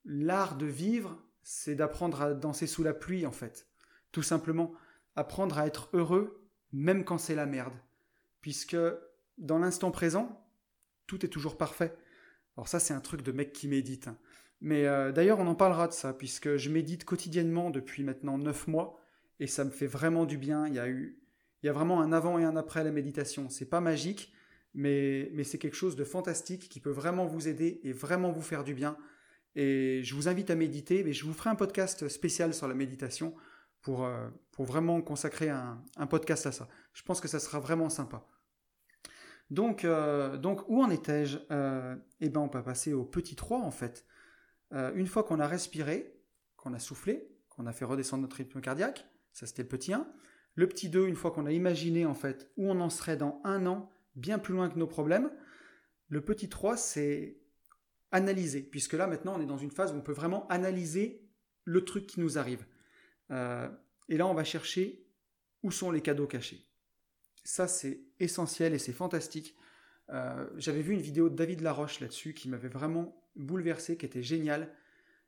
l'art 0.05 0.57
de 0.57 0.67
vivre, 0.67 1.23
c'est 1.43 1.75
d'apprendre 1.75 2.23
à 2.23 2.33
danser 2.33 2.67
sous 2.67 2.83
la 2.83 2.95
pluie, 2.95 3.27
en 3.27 3.33
fait. 3.33 3.69
Tout 4.11 4.23
simplement, 4.23 4.73
apprendre 5.17 5.59
à 5.59 5.67
être 5.67 5.91
heureux, 5.93 6.43
même 6.73 7.05
quand 7.05 7.19
c'est 7.19 7.35
la 7.35 7.47
merde. 7.47 7.75
Puisque 8.41 8.77
dans 9.37 9.59
l'instant 9.59 9.91
présent, 9.91 10.47
tout 11.07 11.25
est 11.25 11.29
toujours 11.29 11.59
parfait. 11.59 11.95
Alors 12.57 12.69
ça, 12.69 12.81
c'est 12.81 12.95
un 12.95 13.01
truc 13.01 13.23
de 13.23 13.33
mec 13.33 13.53
qui 13.53 13.69
médite. 13.69 14.09
Hein. 14.09 14.17
Mais 14.63 14.87
euh, 14.87 15.11
d'ailleurs, 15.11 15.41
on 15.41 15.47
en 15.49 15.57
parlera 15.57 15.89
de 15.89 15.93
ça, 15.93 16.15
puisque 16.15 16.57
je 16.57 16.71
médite 16.71 17.05
quotidiennement 17.05 17.71
depuis 17.71 18.05
maintenant 18.05 18.39
9 18.39 18.69
mois, 18.69 18.97
et 19.41 19.49
ça 19.49 19.65
me 19.65 19.71
fait 19.71 19.89
vraiment 19.89 20.25
du 20.25 20.39
bien. 20.39 20.69
Il 20.69 20.75
y 20.75 20.79
a, 20.79 20.89
eu, 20.89 21.19
il 21.63 21.67
y 21.67 21.69
a 21.69 21.73
vraiment 21.73 22.01
un 22.01 22.13
avant 22.13 22.39
et 22.39 22.45
un 22.45 22.55
après 22.55 22.85
la 22.85 22.93
méditation. 22.93 23.51
C'est 23.51 23.69
pas 23.69 23.81
magique, 23.81 24.33
mais, 24.73 25.31
mais 25.35 25.43
c'est 25.43 25.59
quelque 25.59 25.75
chose 25.75 25.97
de 25.97 26.05
fantastique 26.05 26.69
qui 26.69 26.79
peut 26.79 26.93
vraiment 26.93 27.27
vous 27.27 27.49
aider 27.49 27.81
et 27.83 27.93
vraiment 27.93 28.31
vous 28.31 28.41
faire 28.41 28.63
du 28.63 28.73
bien. 28.73 28.97
Et 29.57 30.01
je 30.05 30.15
vous 30.15 30.29
invite 30.29 30.49
à 30.49 30.55
méditer, 30.55 31.03
mais 31.03 31.13
je 31.13 31.25
vous 31.25 31.33
ferai 31.33 31.51
un 31.51 31.57
podcast 31.57 32.09
spécial 32.09 32.55
sur 32.55 32.69
la 32.69 32.75
méditation 32.75 33.35
pour, 33.81 34.05
euh, 34.05 34.29
pour 34.53 34.65
vraiment 34.65 35.03
consacrer 35.03 35.49
un, 35.49 35.83
podcast 36.09 36.47
à 36.47 36.53
ça. 36.53 36.69
Je 36.93 37.03
pense 37.03 37.21
que 37.21 37.27
ça 37.27 37.41
sera 37.41 37.59
vraiment 37.59 37.91
sympa. 37.91 38.25
Donc, 39.51 39.85
euh, 39.85 40.37
donc 40.37 40.63
où 40.69 40.81
en 40.81 40.89
étais-je? 40.89 41.39
Eh 42.21 42.29
ben, 42.29 42.41
on 42.41 42.49
peut 42.49 42.63
passer 42.63 42.93
au 42.93 43.05
petit 43.05 43.35
3 43.35 43.59
en 43.59 43.73
fait. 43.73 44.07
Euh, 44.73 44.93
une 44.95 45.07
fois 45.07 45.25
qu'on 45.25 45.41
a 45.41 45.47
respiré, 45.47 46.15
qu'on 46.57 46.75
a 46.75 46.79
soufflé, 46.79 47.29
qu'on 47.49 47.67
a 47.67 47.73
fait 47.73 47.85
redescendre 47.85 48.23
notre 48.23 48.37
rythme 48.37 48.61
cardiaque, 48.61 49.07
ça 49.33 49.47
c'était 49.47 49.63
le 49.63 49.69
petit 49.69 49.93
1. 49.93 50.07
Le 50.55 50.69
petit 50.69 50.89
2, 50.89 51.07
une 51.07 51.17
fois 51.17 51.31
qu'on 51.31 51.47
a 51.47 51.53
imaginé 51.53 52.05
en 52.05 52.15
fait 52.15 52.51
où 52.57 52.71
on 52.71 52.81
en 52.81 52.91
serait 52.91 53.17
dans 53.17 53.41
un 53.45 53.67
an, 53.67 53.91
bien 54.15 54.39
plus 54.39 54.55
loin 54.55 54.69
que 54.69 54.79
nos 54.79 54.87
problèmes. 54.87 55.31
Le 56.09 56.21
petit 56.23 56.49
3, 56.49 56.77
c'est 56.77 57.39
analyser, 58.11 58.63
puisque 58.63 58.93
là 58.93 59.07
maintenant 59.07 59.35
on 59.37 59.41
est 59.41 59.47
dans 59.47 59.57
une 59.57 59.71
phase 59.71 59.93
où 59.93 59.97
on 59.97 60.03
peut 60.03 60.13
vraiment 60.13 60.47
analyser 60.49 61.27
le 61.65 61.85
truc 61.85 62.07
qui 62.07 62.21
nous 62.21 62.39
arrive. 62.39 62.67
Euh, 63.31 63.69
et 64.09 64.19
là 64.19 64.27
on 64.27 64.35
va 64.35 64.45
chercher 64.45 65.07
où 65.63 65.71
sont 65.71 65.91
les 65.91 66.03
cadeaux 66.03 66.27
cachés. 66.27 66.69
Ça 67.45 67.67
c'est 67.67 68.03
essentiel 68.21 68.75
et 68.75 68.79
c'est 68.79 68.93
fantastique. 68.93 69.57
Euh, 70.11 70.47
j'avais 70.57 70.83
vu 70.83 70.93
une 70.93 71.01
vidéo 71.01 71.31
de 71.31 71.35
David 71.35 71.63
Laroche 71.63 72.01
là-dessus 72.01 72.35
qui 72.35 72.49
m'avait 72.51 72.69
vraiment 72.69 73.22
bouleversé, 73.37 73.97
qui 73.97 74.07
était 74.07 74.23
génial. 74.23 74.73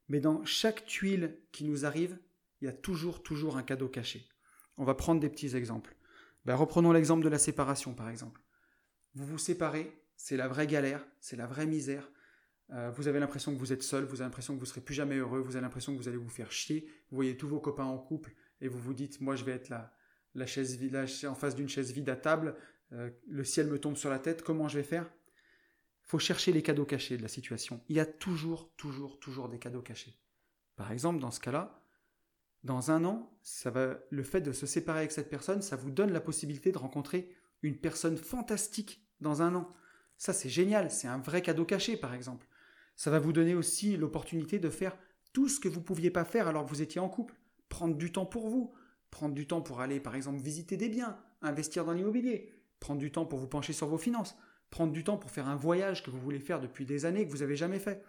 Mais 0.09 0.21
dans 0.21 0.45
chaque 0.45 0.85
tuile 0.87 1.39
qui 1.53 1.65
nous 1.65 1.87
arrive, 1.87 2.19
il 2.61 2.67
y 2.67 2.69
a 2.69 2.73
toujours, 2.73 3.23
toujours 3.23 3.57
un 3.57 3.63
cadeau 3.63 3.89
caché. 3.89 4.29
On 4.77 4.85
va 4.85 4.95
prendre 4.95 5.21
des 5.21 5.29
petits 5.29 5.57
exemples. 5.57 5.97
Ben, 6.45 6.55
reprenons 6.55 6.93
l'exemple 6.93 7.25
de 7.25 7.29
la 7.29 7.39
séparation, 7.39 7.95
par 7.95 8.11
exemple. 8.11 8.41
Vous 9.15 9.27
vous 9.27 9.39
séparez, 9.39 9.93
c'est 10.17 10.37
la 10.37 10.49
vraie 10.49 10.67
galère, 10.67 11.07
c'est 11.21 11.37
la 11.37 11.47
vraie 11.47 11.67
misère. 11.67 12.11
Euh, 12.71 12.91
vous 12.91 13.09
avez 13.09 13.21
l'impression 13.21 13.53
que 13.53 13.59
vous 13.59 13.73
êtes 13.73 13.83
seul, 13.83 14.05
vous 14.05 14.17
avez 14.17 14.25
l'impression 14.25 14.55
que 14.55 14.61
vous 14.61 14.67
serez 14.67 14.81
plus 14.81 14.95
jamais 14.95 15.17
heureux, 15.17 15.41
vous 15.41 15.57
avez 15.57 15.63
l'impression 15.63 15.93
que 15.93 15.99
vous 15.99 16.09
allez 16.09 16.17
vous 16.17 16.31
faire 16.31 16.51
chier, 16.51 16.87
vous 17.11 17.17
voyez 17.17 17.37
tous 17.37 17.49
vos 17.49 17.61
copains 17.61 17.85
en 17.85 17.99
couple 17.99 18.35
et 18.61 18.69
vous 18.69 18.79
vous 18.79 18.95
dites, 18.95 19.21
moi 19.21 19.37
je 19.37 19.45
vais 19.45 19.53
être 19.53 19.69
la, 19.69 19.95
la 20.35 20.47
chaise 20.47 20.77
vide, 20.77 20.97
en 20.97 21.35
face 21.35 21.55
d'une 21.55 21.69
chaise 21.69 21.93
vide 21.93 22.09
à 22.09 22.17
table, 22.17 22.57
euh, 22.93 23.11
le 23.29 23.45
ciel 23.45 23.67
me 23.67 23.79
tombe 23.79 23.97
sur 23.97 24.11
la 24.11 24.19
tête, 24.19 24.43
comment 24.43 24.69
je 24.69 24.79
vais 24.79 24.85
faire? 24.85 25.11
Faut 26.05 26.19
chercher 26.19 26.53
les 26.53 26.63
cadeaux 26.63 26.85
cachés 26.85 27.17
de 27.17 27.23
la 27.23 27.29
situation. 27.29 27.81
Il 27.89 27.97
y 27.97 28.01
a 28.01 28.07
toujours, 28.07 28.71
toujours, 28.77 29.19
toujours 29.19 29.49
des 29.49 29.59
cadeaux 29.59 29.83
cachés. 29.83 30.19
Par 30.77 30.93
exemple, 30.93 31.21
dans 31.21 31.31
ce 31.31 31.41
cas-là, 31.41 31.83
dans 32.63 32.91
un 32.91 33.05
an, 33.05 33.31
le 34.11 34.23
fait 34.23 34.41
de 34.41 34.53
se 34.53 34.67
séparer 34.67 35.01
avec 35.01 35.13
cette 35.13 35.31
personne, 35.31 35.63
ça 35.63 35.77
vous 35.77 35.91
donne 35.91 36.13
la 36.13 36.21
possibilité 36.21 36.73
de 36.73 36.79
rencontrer 36.79 37.31
une 37.63 37.77
personne 37.77 38.17
fantastique 38.17 39.07
dans 39.21 39.43
un 39.43 39.55
an. 39.55 39.73
Ça, 40.17 40.33
c'est 40.33 40.49
génial, 40.49 40.91
c'est 40.91 41.09
un 41.09 41.19
vrai 41.19 41.43
cadeau 41.43 41.65
caché, 41.65 41.97
par 41.97 42.15
exemple. 42.15 42.47
Ça 42.97 43.11
va 43.11 43.19
vous 43.19 43.33
donner 43.33 43.55
aussi 43.55 43.97
l'opportunité 43.97 44.59
de 44.59 44.71
faire 44.71 44.97
tout 45.33 45.49
ce 45.49 45.59
que 45.61 45.69
vous 45.69 45.81
ne 45.81 45.85
pouviez 45.85 46.11
pas 46.11 46.25
faire 46.25 46.49
alors 46.49 46.65
que 46.65 46.71
vous 46.71 46.83
étiez 46.83 47.01
en 47.01 47.09
couple. 47.09 47.35
Prendre 47.69 47.97
du 47.97 48.13
temps 48.13 48.27
pour 48.27 48.49
vous, 48.49 48.75
prendre 49.11 49.35
du 49.35 49.47
temps 49.47 49.63
pour 49.63 49.81
aller, 49.81 50.01
par 50.01 50.15
exemple, 50.15 50.41
visiter 50.41 50.77
des 50.77 50.89
biens, 50.89 51.19
investir 51.43 51.85
dans 51.85 51.93
l'immobilier, 51.93 52.53
prendre 52.81 53.01
du 53.01 53.11
temps 53.11 53.27
pour 53.27 53.39
vous 53.39 53.49
pencher 53.49 53.73
sur 53.73 53.89
vos 53.89 53.99
finances, 53.99 54.37
prendre 54.75 54.93
du 54.93 55.05
temps 55.05 55.17
pour 55.17 55.31
faire 55.31 55.47
un 55.47 55.55
voyage 55.55 56.03
que 56.03 56.11
vous 56.11 56.19
voulez 56.19 56.41
faire 56.41 56.61
depuis 56.61 56.85
des 56.85 57.05
années 57.05 57.25
que 57.25 57.31
vous 57.31 57.39
n'avez 57.39 57.55
jamais 57.55 57.79
fait. 57.79 58.03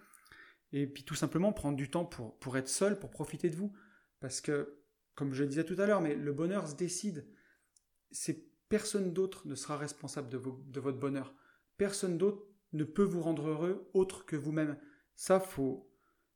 Et 0.73 0.87
puis 0.87 1.03
tout 1.03 1.13
simplement 1.13 1.53
prendre 1.53 1.77
du 1.77 1.91
temps 1.91 2.05
pour, 2.05 2.39
pour 2.39 2.57
être 2.57 2.67
seul, 2.67 2.97
pour 2.97 3.11
profiter 3.11 3.51
de 3.51 3.55
vous. 3.55 3.71
Parce 4.19 4.41
que, 4.41 4.79
comme 5.13 5.31
je 5.31 5.43
le 5.43 5.49
disais 5.49 5.63
tout 5.63 5.75
à 5.77 5.85
l'heure, 5.85 6.01
mais 6.01 6.15
le 6.15 6.33
bonheur 6.33 6.67
se 6.67 6.73
décide. 6.73 7.27
C'est 8.09 8.47
personne 8.67 9.13
d'autre 9.13 9.47
ne 9.47 9.53
sera 9.53 9.77
responsable 9.77 10.27
de, 10.27 10.79
votre 10.79 10.97
bonheur. 10.97 11.35
Personne 11.77 12.17
d'autre 12.17 12.47
ne 12.73 12.83
peut 12.83 13.03
vous 13.03 13.21
rendre 13.21 13.47
heureux 13.47 13.87
autre 13.93 14.25
que 14.25 14.35
vous-même. 14.35 14.75
Ça, 15.15 15.39
faut, 15.39 15.87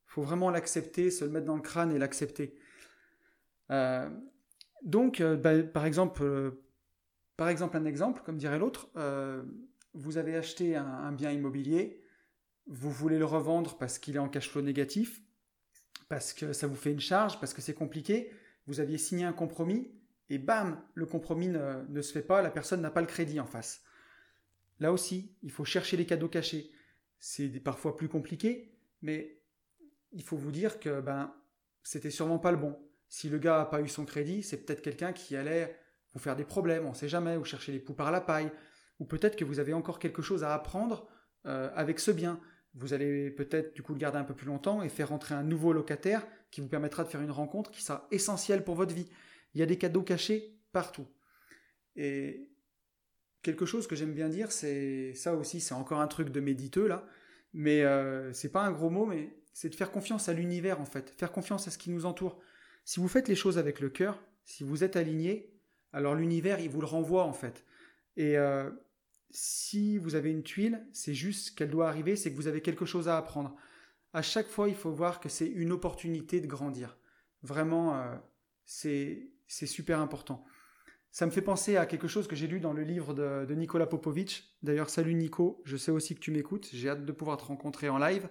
faut 0.06 0.22
vraiment 0.22 0.52
l'accepter, 0.52 1.10
se 1.10 1.26
le 1.26 1.32
mettre 1.32 1.48
dans 1.48 1.56
le 1.56 1.64
crâne 1.64 1.92
et 1.92 1.98
l'accepter. 1.98 2.56
Euh, 3.72 4.08
donc, 4.84 5.22
euh, 5.22 5.36
bah, 5.38 5.64
par 5.64 5.86
exemple, 5.86 6.22
euh, 6.22 6.52
par 7.36 7.50
exemple, 7.50 7.78
un 7.78 7.86
exemple, 7.86 8.22
comme 8.24 8.38
dirait 8.38 8.60
l'autre, 8.60 8.92
vous 9.94 10.18
avez 10.18 10.36
acheté 10.36 10.76
un, 10.76 11.12
bien 11.12 11.32
immobilier, 11.32 12.04
vous 12.68 12.92
voulez 12.92 13.18
le 13.18 13.26
revendre 13.26 13.78
parce 13.78 13.98
qu'il 14.00 14.16
est 14.16 14.20
en 14.20 14.30
cash 14.30 14.50
flow 14.50 14.62
négatif, 14.62 15.22
parce 16.08 16.34
que 16.34 16.54
ça 16.54 16.68
vous 16.68 16.76
fait 16.76 16.92
une 16.92 17.00
charge, 17.00 17.40
parce 17.40 17.54
que 17.54 17.62
c'est 17.62 17.74
compliqué, 17.74 18.32
vous 18.68 18.80
aviez 18.80 18.98
signé 18.98 19.26
un 19.26 19.34
compromis, 19.34 19.92
et 20.30 20.38
bam, 20.38 20.82
le 20.94 21.06
compromis 21.06 21.48
ne, 21.48 22.02
se 22.02 22.12
fait 22.12 22.22
pas, 22.22 22.42
la 22.42 22.52
personne 22.52 22.82
n'a 22.82 22.92
pas 22.92 23.02
le 23.02 23.08
crédit 23.08 23.40
en 23.40 23.48
face. 23.48 23.84
Là 24.80 24.94
aussi, 24.94 25.36
il 25.42 25.52
faut 25.52 25.66
chercher 25.66 25.98
les 25.98 26.06
cadeaux 26.06 26.30
cachés. 26.30 26.72
C'est 27.20 27.50
parfois 27.60 27.98
plus 27.98 28.08
compliqué, 28.08 28.78
mais 29.02 29.42
il 30.12 30.24
faut 30.24 30.38
vous 30.38 30.52
dire 30.52 30.80
que 30.80 31.02
ben, 31.02 31.34
c'était 31.84 32.12
sûrement 32.12 32.40
pas 32.40 32.52
le 32.52 32.58
bon. 32.58 32.80
Si 33.08 33.28
le 33.28 33.40
gars 33.40 33.58
n'a 33.58 33.66
pas 33.66 33.82
eu 33.82 33.88
son 33.88 34.06
crédit, 34.06 34.44
c'est 34.44 34.66
peut-être 34.66 34.82
quelqu'un 34.82 35.14
qui 35.14 35.36
allait 35.36 35.76
vous 36.14 36.20
faire 36.20 36.36
des 36.36 36.46
problèmes, 36.46 36.86
on 36.86 36.92
ne 36.92 36.96
sait 36.96 37.10
jamais, 37.10 37.36
ou 37.36 37.44
chercher 37.44 37.72
les 37.72 37.80
poux 37.80 37.94
par 37.94 38.12
la 38.12 38.22
paille, 38.22 38.52
ou 39.00 39.06
peut-être 39.06 39.36
que 39.36 39.46
vous 39.46 39.60
avez 39.60 39.74
encore 39.74 40.00
quelque 40.00 40.22
chose 40.22 40.44
à 40.44 40.54
apprendre 40.54 41.08
euh, 41.46 41.70
avec 41.76 42.00
ce 42.00 42.12
bien. 42.12 42.40
Vous 42.76 42.94
allez 42.94 43.32
peut-être 43.32 43.74
du 43.74 43.82
coup 43.82 43.94
le 43.94 44.00
garder 44.00 44.18
un 44.18 44.24
peu 44.24 44.36
plus 44.36 44.46
longtemps 44.46 44.84
et 44.84 44.90
faire 44.90 45.10
rentrer 45.10 45.34
un 45.36 45.44
nouveau 45.44 45.74
locataire 45.74 46.26
qui 46.52 46.62
vous 46.62 46.68
permettra 46.68 47.04
de 47.04 47.10
faire 47.10 47.22
une 47.22 47.32
rencontre 47.32 47.72
qui 47.72 47.82
sera 47.82 48.08
essentielle 48.12 48.64
pour 48.64 48.76
votre 48.76 48.94
vie. 48.94 49.10
Il 49.54 49.60
y 49.60 49.64
a 49.64 49.66
des 49.66 49.78
cadeaux 49.78 50.04
cachés 50.04 50.60
partout. 50.72 51.08
Et 51.96 52.50
quelque 53.42 53.66
chose 53.66 53.88
que 53.88 53.96
j'aime 53.96 54.14
bien 54.14 54.30
dire, 54.30 54.52
c'est 54.52 55.14
ça 55.16 55.34
aussi, 55.34 55.62
c'est 55.62 55.74
encore 55.74 56.02
un 56.02 56.08
truc 56.08 56.30
de 56.30 56.40
méditeux 56.40 56.88
là, 56.88 57.08
mais 57.54 57.84
euh, 57.84 58.32
c'est 58.34 58.52
pas 58.52 58.62
un 58.62 58.72
gros 58.72 58.90
mot, 58.90 59.06
mais 59.06 59.36
c'est 59.54 59.70
de 59.70 59.76
faire 59.76 59.92
confiance 59.92 60.30
à 60.30 60.34
l'univers 60.34 60.80
en 60.80 60.86
fait, 60.86 61.10
faire 61.18 61.32
confiance 61.32 61.68
à 61.68 61.72
ce 61.72 61.78
qui 61.78 61.90
nous 61.90 62.06
entoure. 62.06 62.40
Si 62.86 63.00
vous 63.00 63.08
faites 63.08 63.28
les 63.28 63.36
choses 63.36 63.58
avec 63.58 63.80
le 63.80 63.90
cœur, 63.90 64.22
si 64.44 64.64
vous 64.64 64.84
êtes 64.84 64.96
aligné, 64.96 65.54
alors 65.92 66.16
l'univers 66.16 66.60
il 66.60 66.70
vous 66.70 66.82
le 66.82 66.88
renvoie 66.88 67.24
en 67.24 67.34
fait. 67.34 67.66
Et 68.18 68.38
euh, 68.38 68.70
si 69.32 69.98
vous 69.98 70.16
avez 70.16 70.32
une 70.32 70.44
tuile, 70.44 70.86
c'est 70.94 71.14
juste 71.14 71.56
qu'elle 71.56 71.70
doit 71.70 71.88
arriver, 71.88 72.16
c'est 72.16 72.32
que 72.32 72.36
vous 72.36 72.48
avez 72.48 72.62
quelque 72.62 72.86
chose 72.86 73.08
à 73.08 73.18
apprendre. 73.18 73.56
à 74.14 74.22
chaque 74.24 74.48
fois, 74.48 74.70
il 74.70 74.76
faut 74.76 74.92
voir 74.92 75.20
que 75.20 75.30
c'est 75.30 75.48
une 75.48 75.72
opportunité 75.72 76.42
de 76.42 76.48
grandir. 76.48 76.98
Vraiment, 77.44 77.96
euh, 77.96 78.16
c'est 78.66 79.32
super 79.46 80.00
important. 80.00 80.44
Ça 81.12 81.26
me 81.26 81.32
fait 81.32 81.42
penser 81.42 81.78
à 81.78 81.86
quelque 81.86 82.08
chose 82.08 82.28
que 82.28 82.36
j'ai 82.36 82.48
lu 82.48 82.60
dans 82.60 82.74
le 82.74 82.84
livre 82.84 83.14
de, 83.14 83.54
Nicolas 83.56 83.88
Popovic. 83.88 84.56
D'ailleurs, 84.62 84.90
salut 84.90 85.16
Nico, 85.16 85.62
je 85.66 85.78
sais 85.78 85.92
aussi 85.92 86.16
que 86.16 86.20
tu 86.20 86.32
m'écoutes, 86.32 86.70
j'ai 86.72 86.90
hâte 86.90 87.06
de 87.06 87.12
pouvoir 87.12 87.38
te 87.38 87.46
rencontrer 87.46 87.90
en 87.90 87.98
live. 87.98 88.30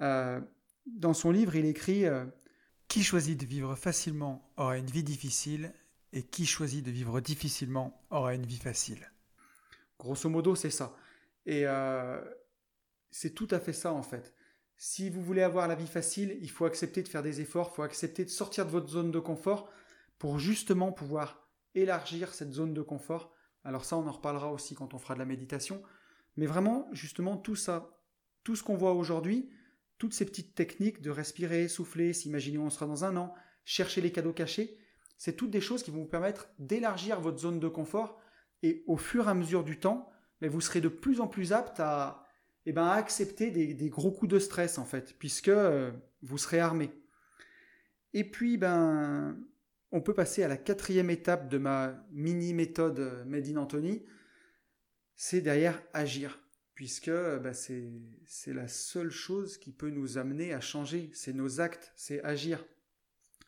Euh, 0.00 0.40
dans 0.86 1.14
son 1.14 1.30
livre, 1.30 1.56
il 1.56 1.66
écrit 1.66 2.06
euh, 2.06 2.24
Qui 2.88 3.02
choisit 3.02 3.38
de 3.38 3.46
vivre 3.46 3.76
facilement 3.76 4.50
aura 4.56 4.78
une 4.78 4.86
vie 4.86 5.02
difficile, 5.02 5.72
et 6.12 6.22
qui 6.22 6.46
choisit 6.46 6.84
de 6.84 6.90
vivre 6.90 7.20
difficilement 7.20 8.02
aura 8.10 8.34
une 8.34 8.46
vie 8.46 8.56
facile. 8.56 9.10
Grosso 9.98 10.28
modo, 10.28 10.54
c'est 10.54 10.70
ça. 10.70 10.96
Et 11.46 11.66
euh, 11.66 12.20
c'est 13.10 13.34
tout 13.34 13.48
à 13.50 13.60
fait 13.60 13.72
ça 13.72 13.92
en 13.92 14.02
fait. 14.02 14.34
Si 14.76 15.10
vous 15.10 15.22
voulez 15.22 15.42
avoir 15.42 15.66
la 15.66 15.74
vie 15.74 15.88
facile, 15.88 16.38
il 16.40 16.50
faut 16.50 16.64
accepter 16.64 17.02
de 17.02 17.08
faire 17.08 17.22
des 17.22 17.40
efforts, 17.40 17.70
il 17.72 17.76
faut 17.76 17.82
accepter 17.82 18.24
de 18.24 18.30
sortir 18.30 18.64
de 18.64 18.70
votre 18.70 18.88
zone 18.88 19.10
de 19.10 19.18
confort 19.18 19.70
pour 20.18 20.38
justement 20.38 20.92
pouvoir 20.92 21.48
élargir 21.74 22.32
cette 22.32 22.52
zone 22.52 22.74
de 22.74 22.82
confort. 22.82 23.32
Alors 23.64 23.84
ça, 23.84 23.96
on 23.96 24.06
en 24.06 24.12
reparlera 24.12 24.52
aussi 24.52 24.74
quand 24.74 24.94
on 24.94 24.98
fera 24.98 25.14
de 25.14 25.18
la 25.18 25.24
méditation. 25.24 25.82
Mais 26.36 26.46
vraiment, 26.46 26.88
justement, 26.92 27.36
tout 27.36 27.56
ça, 27.56 27.98
tout 28.44 28.54
ce 28.54 28.62
qu'on 28.62 28.76
voit 28.76 28.92
aujourd'hui, 28.92 29.50
toutes 29.98 30.14
ces 30.14 30.24
petites 30.24 30.54
techniques 30.54 31.02
de 31.02 31.10
respirer, 31.10 31.66
souffler, 31.66 32.12
s'imaginer 32.12 32.58
où 32.58 32.62
on 32.62 32.70
sera 32.70 32.86
dans 32.86 33.04
un 33.04 33.16
an, 33.16 33.34
chercher 33.64 34.00
les 34.00 34.12
cadeaux 34.12 34.32
cachés, 34.32 34.78
c'est 35.16 35.36
toutes 35.36 35.50
des 35.50 35.60
choses 35.60 35.82
qui 35.82 35.90
vont 35.90 36.02
vous 36.02 36.08
permettre 36.08 36.48
d'élargir 36.60 37.20
votre 37.20 37.38
zone 37.38 37.58
de 37.58 37.66
confort 37.66 38.20
et 38.62 38.82
au 38.86 38.96
fur 38.96 39.26
et 39.26 39.30
à 39.30 39.34
mesure 39.34 39.64
du 39.64 39.78
temps, 39.78 40.10
mais 40.40 40.48
vous 40.48 40.60
serez 40.60 40.80
de 40.80 40.88
plus 40.88 41.20
en 41.20 41.26
plus 41.26 41.52
apte 41.52 41.80
à, 41.80 42.24
eh 42.66 42.72
ben, 42.72 42.86
accepter 42.86 43.50
des, 43.50 43.88
gros 43.88 44.10
coups 44.10 44.30
de 44.30 44.38
stress 44.38 44.78
en 44.78 44.84
fait, 44.84 45.14
puisque 45.18 45.48
euh, 45.48 45.90
vous 46.22 46.38
serez 46.38 46.60
armé. 46.60 46.90
Et 48.14 48.24
puis, 48.24 48.56
ben, 48.56 49.38
on 49.92 50.00
peut 50.00 50.14
passer 50.14 50.42
à 50.42 50.48
la 50.48 50.56
quatrième 50.56 51.10
étape 51.10 51.48
de 51.48 51.58
ma 51.58 52.04
mini 52.12 52.52
méthode 52.52 52.98
euh, 52.98 53.24
Made 53.24 53.48
in 53.48 53.56
Anthony, 53.56 54.04
c'est 55.16 55.40
derrière 55.40 55.82
agir, 55.92 56.38
puisque 56.74 57.10
ben, 57.10 57.52
c'est 57.52 58.52
la 58.52 58.68
seule 58.68 59.10
chose 59.10 59.58
qui 59.58 59.72
peut 59.72 59.90
nous 59.90 60.18
amener 60.18 60.52
à 60.52 60.60
changer, 60.60 61.10
c'est 61.12 61.32
nos 61.32 61.60
actes, 61.60 61.92
c'est 61.96 62.22
agir. 62.22 62.64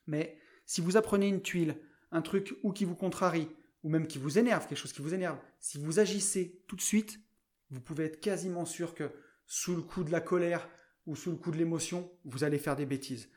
Mais 0.07 0.37
si 0.67 0.81
vous 0.81 0.97
apprenez 0.97 1.29
une 1.29 1.43
tuile, 1.43 1.77
un 2.11 2.23
truc 2.23 2.57
ou 2.63 2.73
qui 2.73 2.85
vous 2.85 2.97
contrarie, 2.97 3.49
ou 3.83 3.89
même 3.89 4.07
qui 4.07 4.19
vous 4.19 4.39
énerve, 4.39 4.67
quelque 4.67 4.79
chose 4.79 4.93
qui 4.93 5.03
vous 5.03 5.15
énerve, 5.15 5.39
si 5.59 5.79
vous 5.79 5.99
agissez 5.99 6.63
tout 6.67 6.77
de 6.77 6.81
suite, 6.81 7.21
vous 7.71 7.81
pouvez 7.81 8.05
être 8.05 8.21
quasiment 8.21 8.65
sûr 8.65 8.95
que 8.95 9.11
sous 9.47 9.75
le 9.75 9.83
coup 9.83 10.05
de 10.05 10.13
la 10.13 10.21
colère 10.21 10.69
ou 11.07 11.17
sous 11.17 11.31
le 11.31 11.37
coup 11.37 11.51
de 11.51 11.57
l'émotion, 11.57 12.11
vous 12.25 12.45
allez 12.45 12.59
faire 12.59 12.77
des 12.77 12.87
bêtises. 12.87 13.29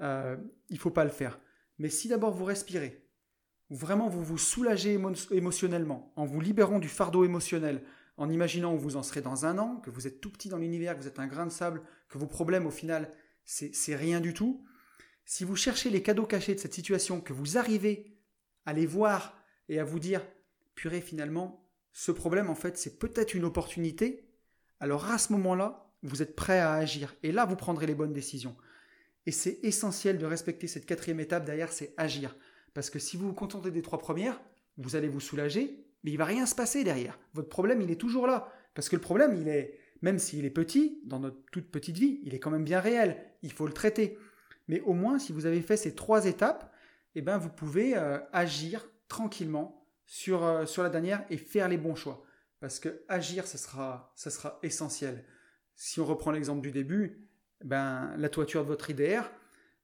Euh, 0.00 0.36
il 0.68 0.74
ne 0.74 0.80
faut 0.80 0.90
pas 0.90 1.04
le 1.04 1.10
faire. 1.10 1.38
Mais 1.78 1.90
si 1.90 2.08
d'abord 2.08 2.32
vous 2.32 2.44
respirez, 2.44 3.06
vraiment 3.68 4.08
vous 4.08 4.24
vous 4.24 4.38
soulagez 4.38 4.98
émotionnellement, 5.30 6.12
en 6.16 6.24
vous 6.24 6.40
libérant 6.40 6.78
du 6.78 6.88
fardeau 6.88 7.24
émotionnel, 7.24 7.82
en 8.16 8.28
imaginant 8.28 8.74
où 8.74 8.78
vous 8.78 8.96
en 8.96 9.02
serez 9.02 9.22
dans 9.22 9.46
un 9.46 9.58
an, 9.58 9.76
que 9.76 9.90
vous 9.90 10.06
êtes 10.06 10.20
tout 10.20 10.30
petit 10.30 10.48
dans 10.48 10.58
l'univers, 10.58 10.94
que 10.94 11.02
vous 11.02 11.08
êtes 11.08 11.18
un 11.18 11.26
grain 11.26 11.46
de 11.46 11.52
sable, 11.52 11.82
que 12.08 12.18
vos 12.18 12.26
problèmes 12.26 12.66
au 12.66 12.70
final, 12.70 13.12
c'est 13.44 13.96
rien 13.96 14.20
du 14.20 14.34
tout. 14.34 14.64
Si 15.24 15.44
vous 15.44 15.56
cherchez 15.56 15.90
les 15.90 16.02
cadeaux 16.02 16.26
cachés 16.26 16.54
de 16.54 16.60
cette 16.60 16.74
situation, 16.74 17.20
que 17.20 17.32
vous 17.32 17.56
arrivez 17.56 18.18
à 18.66 18.72
les 18.72 18.86
voir 18.86 19.39
et 19.70 19.78
à 19.78 19.84
vous 19.84 20.00
dire, 20.00 20.26
purée, 20.74 21.00
finalement, 21.00 21.64
ce 21.92 22.10
problème, 22.12 22.50
en 22.50 22.54
fait, 22.54 22.76
c'est 22.76 22.98
peut-être 22.98 23.34
une 23.34 23.44
opportunité, 23.44 24.28
alors 24.80 25.10
à 25.10 25.16
ce 25.16 25.32
moment-là, 25.32 25.94
vous 26.02 26.22
êtes 26.22 26.34
prêt 26.34 26.58
à 26.58 26.74
agir. 26.74 27.14
Et 27.22 27.30
là, 27.30 27.46
vous 27.46 27.56
prendrez 27.56 27.86
les 27.86 27.94
bonnes 27.94 28.12
décisions. 28.12 28.56
Et 29.26 29.30
c'est 29.30 29.60
essentiel 29.62 30.18
de 30.18 30.26
respecter 30.26 30.66
cette 30.66 30.86
quatrième 30.86 31.20
étape 31.20 31.44
derrière, 31.44 31.72
c'est 31.72 31.94
agir. 31.96 32.36
Parce 32.74 32.90
que 32.90 32.98
si 32.98 33.16
vous 33.16 33.28
vous 33.28 33.34
contentez 33.34 33.70
des 33.70 33.80
trois 33.80 34.00
premières, 34.00 34.40
vous 34.76 34.96
allez 34.96 35.08
vous 35.08 35.20
soulager, 35.20 35.86
mais 36.02 36.10
il 36.10 36.16
va 36.16 36.24
rien 36.24 36.46
se 36.46 36.54
passer 36.56 36.82
derrière. 36.82 37.18
Votre 37.34 37.48
problème, 37.48 37.80
il 37.80 37.92
est 37.92 38.00
toujours 38.00 38.26
là. 38.26 38.52
Parce 38.74 38.88
que 38.88 38.96
le 38.96 39.02
problème, 39.02 39.36
il 39.36 39.46
est, 39.46 39.78
même 40.02 40.18
s'il 40.18 40.44
est 40.44 40.50
petit, 40.50 41.00
dans 41.04 41.20
notre 41.20 41.40
toute 41.52 41.70
petite 41.70 41.96
vie, 41.96 42.20
il 42.24 42.34
est 42.34 42.40
quand 42.40 42.50
même 42.50 42.64
bien 42.64 42.80
réel. 42.80 43.24
Il 43.42 43.52
faut 43.52 43.66
le 43.66 43.72
traiter. 43.72 44.18
Mais 44.66 44.80
au 44.80 44.94
moins, 44.94 45.20
si 45.20 45.32
vous 45.32 45.46
avez 45.46 45.60
fait 45.60 45.76
ces 45.76 45.94
trois 45.94 46.26
étapes, 46.26 46.72
eh 47.14 47.22
ben, 47.22 47.38
vous 47.38 47.50
pouvez 47.50 47.96
euh, 47.96 48.18
agir 48.32 48.88
tranquillement 49.10 49.86
sur, 50.06 50.42
euh, 50.44 50.64
sur 50.64 50.82
la 50.82 50.88
dernière 50.88 51.26
et 51.28 51.36
faire 51.36 51.68
les 51.68 51.76
bons 51.76 51.94
choix. 51.94 52.24
Parce 52.60 52.80
que 52.80 53.02
agir, 53.08 53.46
ça 53.46 53.58
sera, 53.58 54.14
sera 54.16 54.58
essentiel. 54.62 55.24
Si 55.74 56.00
on 56.00 56.06
reprend 56.06 56.30
l'exemple 56.30 56.62
du 56.62 56.70
début, 56.70 57.28
ben, 57.62 58.14
la 58.16 58.28
toiture 58.30 58.62
de 58.62 58.68
votre 58.68 58.88
IDR, 58.88 59.30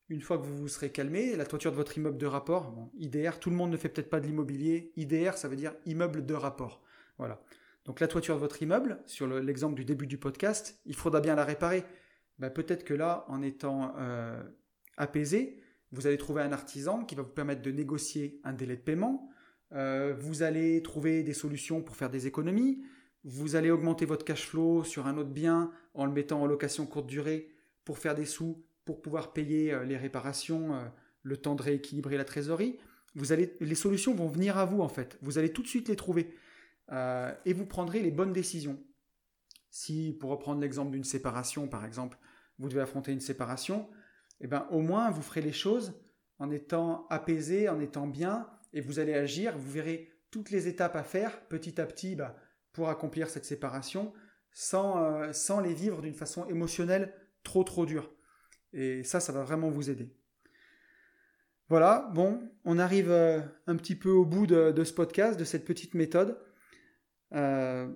une 0.08 0.20
fois 0.20 0.38
que 0.38 0.46
vous 0.46 0.56
vous 0.56 0.68
serez 0.68 0.90
calmé, 0.90 1.36
la 1.36 1.44
toiture 1.44 1.72
de 1.72 1.76
votre 1.76 1.96
immeuble 1.98 2.18
de 2.18 2.26
rapport, 2.26 2.90
IDR, 2.96 3.38
tout 3.40 3.50
le 3.50 3.56
monde 3.56 3.70
ne 3.70 3.76
fait 3.76 3.88
peut-être 3.88 4.08
pas 4.08 4.20
de 4.20 4.26
l'immobilier. 4.26 4.92
IDR, 4.96 5.34
ça 5.36 5.48
veut 5.48 5.56
dire 5.56 5.74
immeuble 5.84 6.24
de 6.24 6.34
rapport. 6.34 6.82
Voilà. 7.18 7.42
Donc 7.84 8.00
la 8.00 8.08
toiture 8.08 8.34
de 8.34 8.40
votre 8.40 8.62
immeuble, 8.62 9.02
sur 9.06 9.26
l'exemple 9.26 9.74
du 9.74 9.84
début 9.84 10.06
du 10.06 10.18
podcast, 10.18 10.80
il 10.86 10.94
faudra 10.94 11.20
bien 11.20 11.34
la 11.34 11.44
réparer. 11.44 11.84
Ben, 12.38 12.50
peut-être 12.50 12.84
que 12.84 12.94
là, 12.94 13.24
en 13.28 13.42
étant 13.42 13.94
euh, 13.98 14.42
apaisé, 14.96 15.62
vous 15.92 16.06
allez 16.06 16.18
trouver 16.18 16.42
un 16.42 16.52
artisan 16.52 17.04
qui 17.04 17.14
va 17.14 17.22
vous 17.22 17.30
permettre 17.30 17.62
de 17.62 17.70
négocier 17.70 18.40
un 18.44 18.52
délai 18.52 18.76
de 18.76 18.82
paiement. 18.82 19.30
Euh, 19.72 20.14
vous 20.18 20.42
allez 20.42 20.82
trouver 20.82 21.22
des 21.22 21.32
solutions 21.32 21.82
pour 21.82 21.96
faire 21.96 22.10
des 22.10 22.26
économies. 22.26 22.82
Vous 23.24 23.56
allez 23.56 23.70
augmenter 23.70 24.04
votre 24.04 24.24
cash 24.24 24.46
flow 24.46 24.84
sur 24.84 25.06
un 25.06 25.16
autre 25.16 25.30
bien 25.30 25.72
en 25.94 26.06
le 26.06 26.12
mettant 26.12 26.42
en 26.42 26.46
location 26.46 26.86
courte 26.86 27.06
durée 27.06 27.48
pour 27.84 27.98
faire 27.98 28.14
des 28.14 28.24
sous, 28.24 28.64
pour 28.84 29.00
pouvoir 29.00 29.32
payer 29.32 29.72
euh, 29.72 29.84
les 29.84 29.96
réparations, 29.96 30.74
euh, 30.74 30.84
le 31.22 31.36
temps 31.36 31.54
de 31.54 31.62
rééquilibrer 31.62 32.16
la 32.16 32.24
trésorerie. 32.24 32.78
Vous 33.14 33.32
allez, 33.32 33.56
les 33.60 33.74
solutions 33.74 34.14
vont 34.14 34.28
venir 34.28 34.58
à 34.58 34.64
vous 34.64 34.82
en 34.82 34.88
fait. 34.88 35.18
Vous 35.22 35.38
allez 35.38 35.52
tout 35.52 35.62
de 35.62 35.68
suite 35.68 35.88
les 35.88 35.96
trouver 35.96 36.34
et 37.44 37.52
vous 37.52 37.66
prendrez 37.66 38.00
les 38.00 38.12
bonnes 38.12 38.32
décisions. 38.32 38.78
Si, 39.70 40.16
pour 40.20 40.30
reprendre 40.30 40.60
l'exemple 40.60 40.92
d'une 40.92 41.02
séparation 41.02 41.66
par 41.66 41.84
exemple, 41.84 42.18
vous 42.58 42.68
devez 42.68 42.82
affronter 42.82 43.12
une 43.12 43.20
séparation, 43.20 43.88
eh 44.40 44.46
ben, 44.46 44.66
au 44.70 44.80
moins 44.80 45.10
vous 45.10 45.22
ferez 45.22 45.42
les 45.42 45.52
choses 45.52 45.94
en 46.38 46.50
étant 46.50 47.06
apaisé, 47.08 47.68
en 47.68 47.80
étant 47.80 48.06
bien, 48.06 48.48
et 48.72 48.80
vous 48.80 48.98
allez 48.98 49.14
agir, 49.14 49.56
vous 49.56 49.70
verrez 49.70 50.12
toutes 50.30 50.50
les 50.50 50.68
étapes 50.68 50.96
à 50.96 51.02
faire 51.02 51.46
petit 51.48 51.80
à 51.80 51.86
petit 51.86 52.14
bah, 52.14 52.36
pour 52.72 52.88
accomplir 52.90 53.30
cette 53.30 53.46
séparation 53.46 54.12
sans, 54.52 55.02
euh, 55.02 55.32
sans 55.32 55.60
les 55.60 55.72
vivre 55.74 56.02
d'une 56.02 56.14
façon 56.14 56.46
émotionnelle 56.46 57.14
trop 57.42 57.64
trop 57.64 57.86
dure. 57.86 58.10
Et 58.72 59.04
ça, 59.04 59.20
ça 59.20 59.32
va 59.32 59.42
vraiment 59.42 59.70
vous 59.70 59.88
aider. 59.88 60.14
Voilà, 61.68 62.10
bon, 62.14 62.48
on 62.64 62.78
arrive 62.78 63.10
euh, 63.10 63.40
un 63.66 63.76
petit 63.76 63.96
peu 63.96 64.10
au 64.10 64.24
bout 64.24 64.46
de, 64.46 64.84
ce 64.84 64.92
podcast, 64.92 65.38
de 65.38 65.44
cette 65.44 65.64
petite 65.64 65.94
méthode. 65.94 66.38
Euh, 67.32 67.92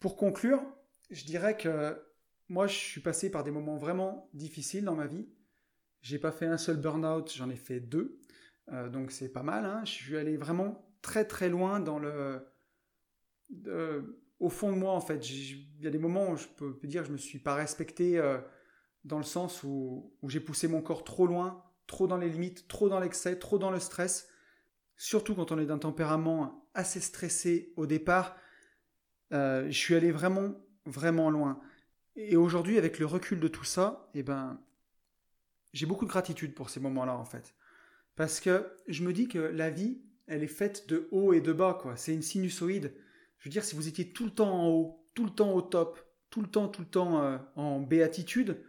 pour 0.00 0.16
conclure, 0.16 0.62
je 1.10 1.24
dirais 1.24 1.56
que 1.56 1.96
moi, 2.50 2.66
je 2.66 2.74
suis 2.74 3.00
passé 3.00 3.30
par 3.30 3.44
des 3.44 3.52
moments 3.52 3.76
vraiment 3.76 4.28
difficiles 4.34 4.84
dans 4.84 4.96
ma 4.96 5.06
vie. 5.06 5.24
J'ai 6.02 6.18
pas 6.18 6.32
fait 6.32 6.46
un 6.46 6.58
seul 6.58 6.78
burn-out, 6.78 7.32
j'en 7.34 7.48
ai 7.48 7.56
fait 7.56 7.78
deux. 7.78 8.18
Euh, 8.72 8.88
donc 8.88 9.12
c'est 9.12 9.28
pas 9.28 9.44
mal. 9.44 9.64
Hein. 9.64 9.82
Je 9.84 9.92
suis 9.92 10.16
allé 10.16 10.36
vraiment 10.36 10.92
très 11.00 11.24
très 11.24 11.48
loin 11.48 11.78
dans 11.78 12.00
le. 12.00 12.44
au 14.40 14.48
fond 14.48 14.72
de 14.72 14.76
moi, 14.76 14.92
en 14.92 15.00
fait. 15.00 15.30
Il 15.30 15.80
y 15.80 15.86
a 15.86 15.90
des 15.90 15.98
moments 15.98 16.32
où 16.32 16.36
je 16.36 16.48
peux 16.48 16.76
dire 16.88 17.02
que 17.02 17.08
je 17.08 17.12
me 17.12 17.18
suis 17.18 17.38
pas 17.38 17.54
respecté 17.54 18.18
euh, 18.18 18.38
dans 19.04 19.18
le 19.18 19.24
sens 19.24 19.62
où, 19.62 20.12
j'ai 20.26 20.40
poussé 20.40 20.66
mon 20.66 20.82
corps 20.82 21.04
trop 21.04 21.28
loin, 21.28 21.62
trop 21.86 22.08
dans 22.08 22.16
les 22.16 22.28
limites, 22.28 22.66
trop 22.66 22.88
dans 22.88 22.98
l'excès, 22.98 23.38
trop 23.38 23.58
dans 23.60 23.70
le 23.70 23.78
stress. 23.78 24.28
Surtout 24.96 25.36
quand 25.36 25.52
on 25.52 25.58
est 25.60 25.66
d'un 25.66 25.78
tempérament 25.78 26.68
assez 26.74 27.00
stressé 27.00 27.72
au 27.76 27.86
départ. 27.86 28.36
Euh, 29.32 29.66
je 29.66 29.78
suis 29.78 29.94
allé 29.94 30.10
vraiment, 30.10 30.56
vraiment 30.84 31.30
loin. 31.30 31.60
Et 32.22 32.36
aujourd'hui, 32.36 32.76
avec 32.76 32.98
le 32.98 33.06
recul 33.06 33.40
de 33.40 33.48
tout 33.48 33.64
ça, 33.64 34.10
eh 34.14 34.22
ben, 34.22 34.60
j'ai 35.72 35.86
beaucoup 35.86 36.04
de 36.04 36.10
gratitude 36.10 36.54
pour 36.54 36.68
ces 36.68 36.78
moments-là, 36.78 37.16
en 37.16 37.24
fait. 37.24 37.54
Parce 38.14 38.40
que 38.40 38.70
je 38.88 39.02
me 39.02 39.14
dis 39.14 39.26
que 39.26 39.38
la 39.38 39.70
vie, 39.70 40.02
elle 40.26 40.42
est 40.42 40.46
faite 40.46 40.86
de 40.88 41.08
haut 41.12 41.32
et 41.32 41.40
de 41.40 41.52
bas, 41.52 41.78
quoi. 41.80 41.96
C'est 41.96 42.12
une 42.12 42.20
sinusoïde. 42.20 42.92
Je 43.38 43.48
veux 43.48 43.50
dire, 43.50 43.64
si 43.64 43.74
vous 43.74 43.88
étiez 43.88 44.12
tout 44.12 44.26
le 44.26 44.30
temps 44.32 44.52
en 44.52 44.68
haut, 44.68 45.06
tout 45.14 45.24
le 45.24 45.30
temps 45.30 45.54
au 45.54 45.62
top, 45.62 45.98
tout 46.28 46.42
le 46.42 46.46
temps, 46.46 46.68
tout 46.68 46.82
le 46.82 46.88
temps 46.88 47.22
euh, 47.22 47.38
en 47.56 47.80
béatitude, 47.80 48.62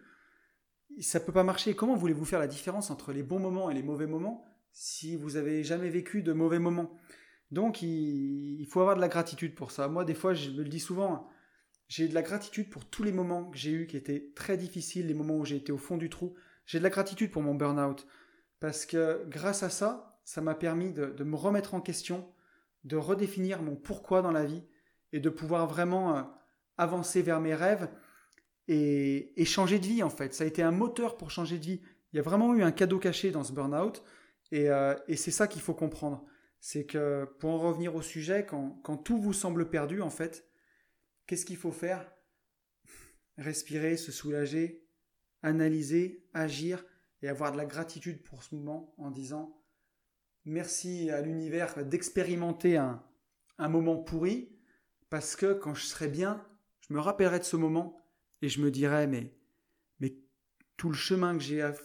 ça 1.01 1.19
peut 1.19 1.33
pas 1.33 1.43
marcher. 1.43 1.75
Comment 1.75 1.95
voulez-vous 1.95 2.25
faire 2.25 2.39
la 2.39 2.47
différence 2.47 2.89
entre 2.89 3.11
les 3.11 3.21
bons 3.21 3.39
moments 3.39 3.69
et 3.69 3.73
les 3.73 3.83
mauvais 3.83 4.07
moments 4.07 4.45
si 4.71 5.17
vous 5.17 5.35
avez 5.35 5.65
jamais 5.65 5.89
vécu 5.89 6.23
de 6.23 6.31
mauvais 6.31 6.59
moments? 6.59 6.97
Donc, 7.51 7.81
il, 7.81 8.61
il 8.61 8.65
faut 8.65 8.79
avoir 8.79 8.95
de 8.95 9.01
la 9.01 9.09
gratitude 9.09 9.55
pour 9.55 9.71
ça. 9.71 9.89
Moi, 9.89 10.05
des 10.05 10.13
fois, 10.13 10.33
je 10.33 10.51
me 10.51 10.63
le 10.63 10.69
dis 10.69 10.79
souvent, 10.79 11.29
j'ai 11.91 12.07
de 12.07 12.13
la 12.13 12.21
gratitude 12.21 12.69
pour 12.69 12.85
tous 12.85 13.03
les 13.03 13.11
moments 13.11 13.43
que 13.43 13.57
j'ai 13.57 13.71
eus 13.71 13.85
qui 13.85 13.97
étaient 13.97 14.31
très 14.33 14.55
difficiles, 14.55 15.07
les 15.07 15.13
moments 15.13 15.35
où 15.35 15.43
j'ai 15.43 15.57
été 15.57 15.73
au 15.73 15.77
fond 15.77 15.97
du 15.97 16.09
trou. 16.09 16.35
J'ai 16.65 16.77
de 16.77 16.83
la 16.83 16.89
gratitude 16.89 17.31
pour 17.31 17.41
mon 17.41 17.53
burn-out. 17.53 18.07
Parce 18.61 18.85
que 18.85 19.25
grâce 19.27 19.61
à 19.61 19.69
ça, 19.69 20.17
ça 20.23 20.39
m'a 20.39 20.55
permis 20.55 20.93
de, 20.93 21.21
me 21.21 21.35
remettre 21.35 21.73
en 21.73 21.81
question, 21.81 22.33
de 22.85 22.95
redéfinir 22.95 23.61
mon 23.61 23.75
pourquoi 23.75 24.21
dans 24.21 24.31
la 24.31 24.45
vie 24.45 24.63
et 25.11 25.19
de 25.19 25.29
pouvoir 25.29 25.67
vraiment 25.67 26.15
euh, 26.15 26.21
avancer 26.77 27.21
vers 27.21 27.41
mes 27.41 27.53
rêves 27.53 27.89
et, 28.69 29.33
changer 29.43 29.77
de 29.77 29.85
vie 29.85 30.01
en 30.01 30.09
fait. 30.09 30.33
Ça 30.33 30.45
a 30.45 30.47
été 30.47 30.63
un 30.63 30.71
moteur 30.71 31.17
pour 31.17 31.29
changer 31.29 31.57
de 31.57 31.65
vie. 31.65 31.81
Il 32.13 32.15
y 32.15 32.19
a 32.19 32.23
vraiment 32.23 32.55
eu 32.55 32.63
un 32.63 32.71
cadeau 32.71 32.99
caché 32.99 33.31
dans 33.31 33.43
ce 33.43 33.51
burn-out 33.51 34.01
et, 34.53 34.69
euh, 34.69 34.95
c'est 35.17 35.31
ça 35.31 35.45
qu'il 35.45 35.61
faut 35.61 35.73
comprendre. 35.73 36.23
C'est 36.61 36.85
que 36.85 37.25
pour 37.39 37.49
en 37.49 37.59
revenir 37.59 37.95
au 37.95 38.01
sujet, 38.01 38.45
quand, 38.45 38.79
quand 38.81 38.95
tout 38.95 39.17
vous 39.17 39.33
semble 39.33 39.69
perdu 39.69 40.01
en 40.01 40.09
fait, 40.09 40.47
qu'est-ce 41.27 41.45
qu'il 41.45 41.57
faut 41.57 41.71
faire? 41.71 42.11
Respirer, 43.37 43.97
se 43.97 44.11
soulager, 44.11 44.85
analyser, 45.41 46.27
agir 46.33 46.85
et 47.21 47.27
avoir 47.27 47.51
de 47.51 47.57
la 47.57 47.65
gratitude 47.65 48.23
pour 48.23 48.43
ce 48.43 48.55
moment 48.55 48.93
en 48.97 49.11
disant 49.11 49.57
merci 50.45 51.09
à 51.09 51.21
l'univers 51.21 51.85
d'expérimenter 51.85 52.77
un, 52.77 53.03
un 53.57 53.69
moment 53.69 53.97
pourri 53.97 54.57
parce 55.09 55.35
que 55.35 55.53
quand 55.53 55.73
je 55.73 55.85
serai 55.85 56.07
bien, 56.07 56.45
je 56.87 56.93
me 56.93 56.99
rappellerai 56.99 57.39
de 57.39 57.43
ce 57.43 57.57
moment 57.57 58.01
et 58.41 58.49
je 58.49 58.61
me 58.61 58.71
dirais, 58.71 59.07
mais, 59.07 59.33
mais 59.99 60.15
tout 60.77 60.89
le 60.89 60.95
chemin 60.95 61.37
que 61.37 61.43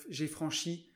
j'ai 0.09 0.27
franchi, 0.27 0.93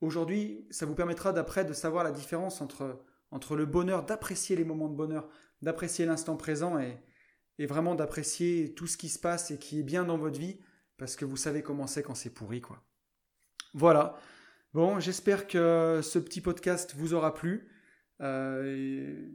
aujourd'hui, 0.00 0.66
ça 0.70 0.86
vous 0.86 0.94
permettra 0.94 1.32
d'après 1.32 1.64
de 1.64 1.72
savoir 1.72 2.04
la 2.04 2.12
différence 2.12 2.60
entre 2.60 3.56
le 3.56 3.66
bonheur, 3.66 4.04
d'apprécier 4.04 4.56
les 4.56 4.64
moments 4.64 4.88
de 4.88 4.94
bonheur, 4.94 5.28
d'apprécier 5.62 6.06
l'instant 6.06 6.36
présent 6.36 6.78
et, 6.78 7.02
et 7.60 7.66
vraiment 7.66 7.94
d'apprécier 7.94 8.72
tout 8.72 8.86
ce 8.86 8.96
qui 8.96 9.10
se 9.10 9.18
passe 9.18 9.50
et 9.50 9.58
qui 9.58 9.80
est 9.80 9.82
bien 9.82 10.04
dans 10.04 10.16
votre 10.16 10.40
vie, 10.40 10.58
parce 10.96 11.14
que 11.14 11.26
vous 11.26 11.36
savez 11.36 11.62
comment 11.62 11.86
c'est 11.86 12.02
quand 12.02 12.14
c'est 12.14 12.30
pourri, 12.30 12.62
quoi. 12.62 12.82
Voilà. 13.74 14.16
Bon, 14.72 14.98
j'espère 14.98 15.46
que 15.46 16.00
ce 16.02 16.18
petit 16.18 16.40
podcast 16.40 16.94
vous 16.96 17.12
aura 17.12 17.34
plu. 17.34 17.68
Euh, 18.22 19.28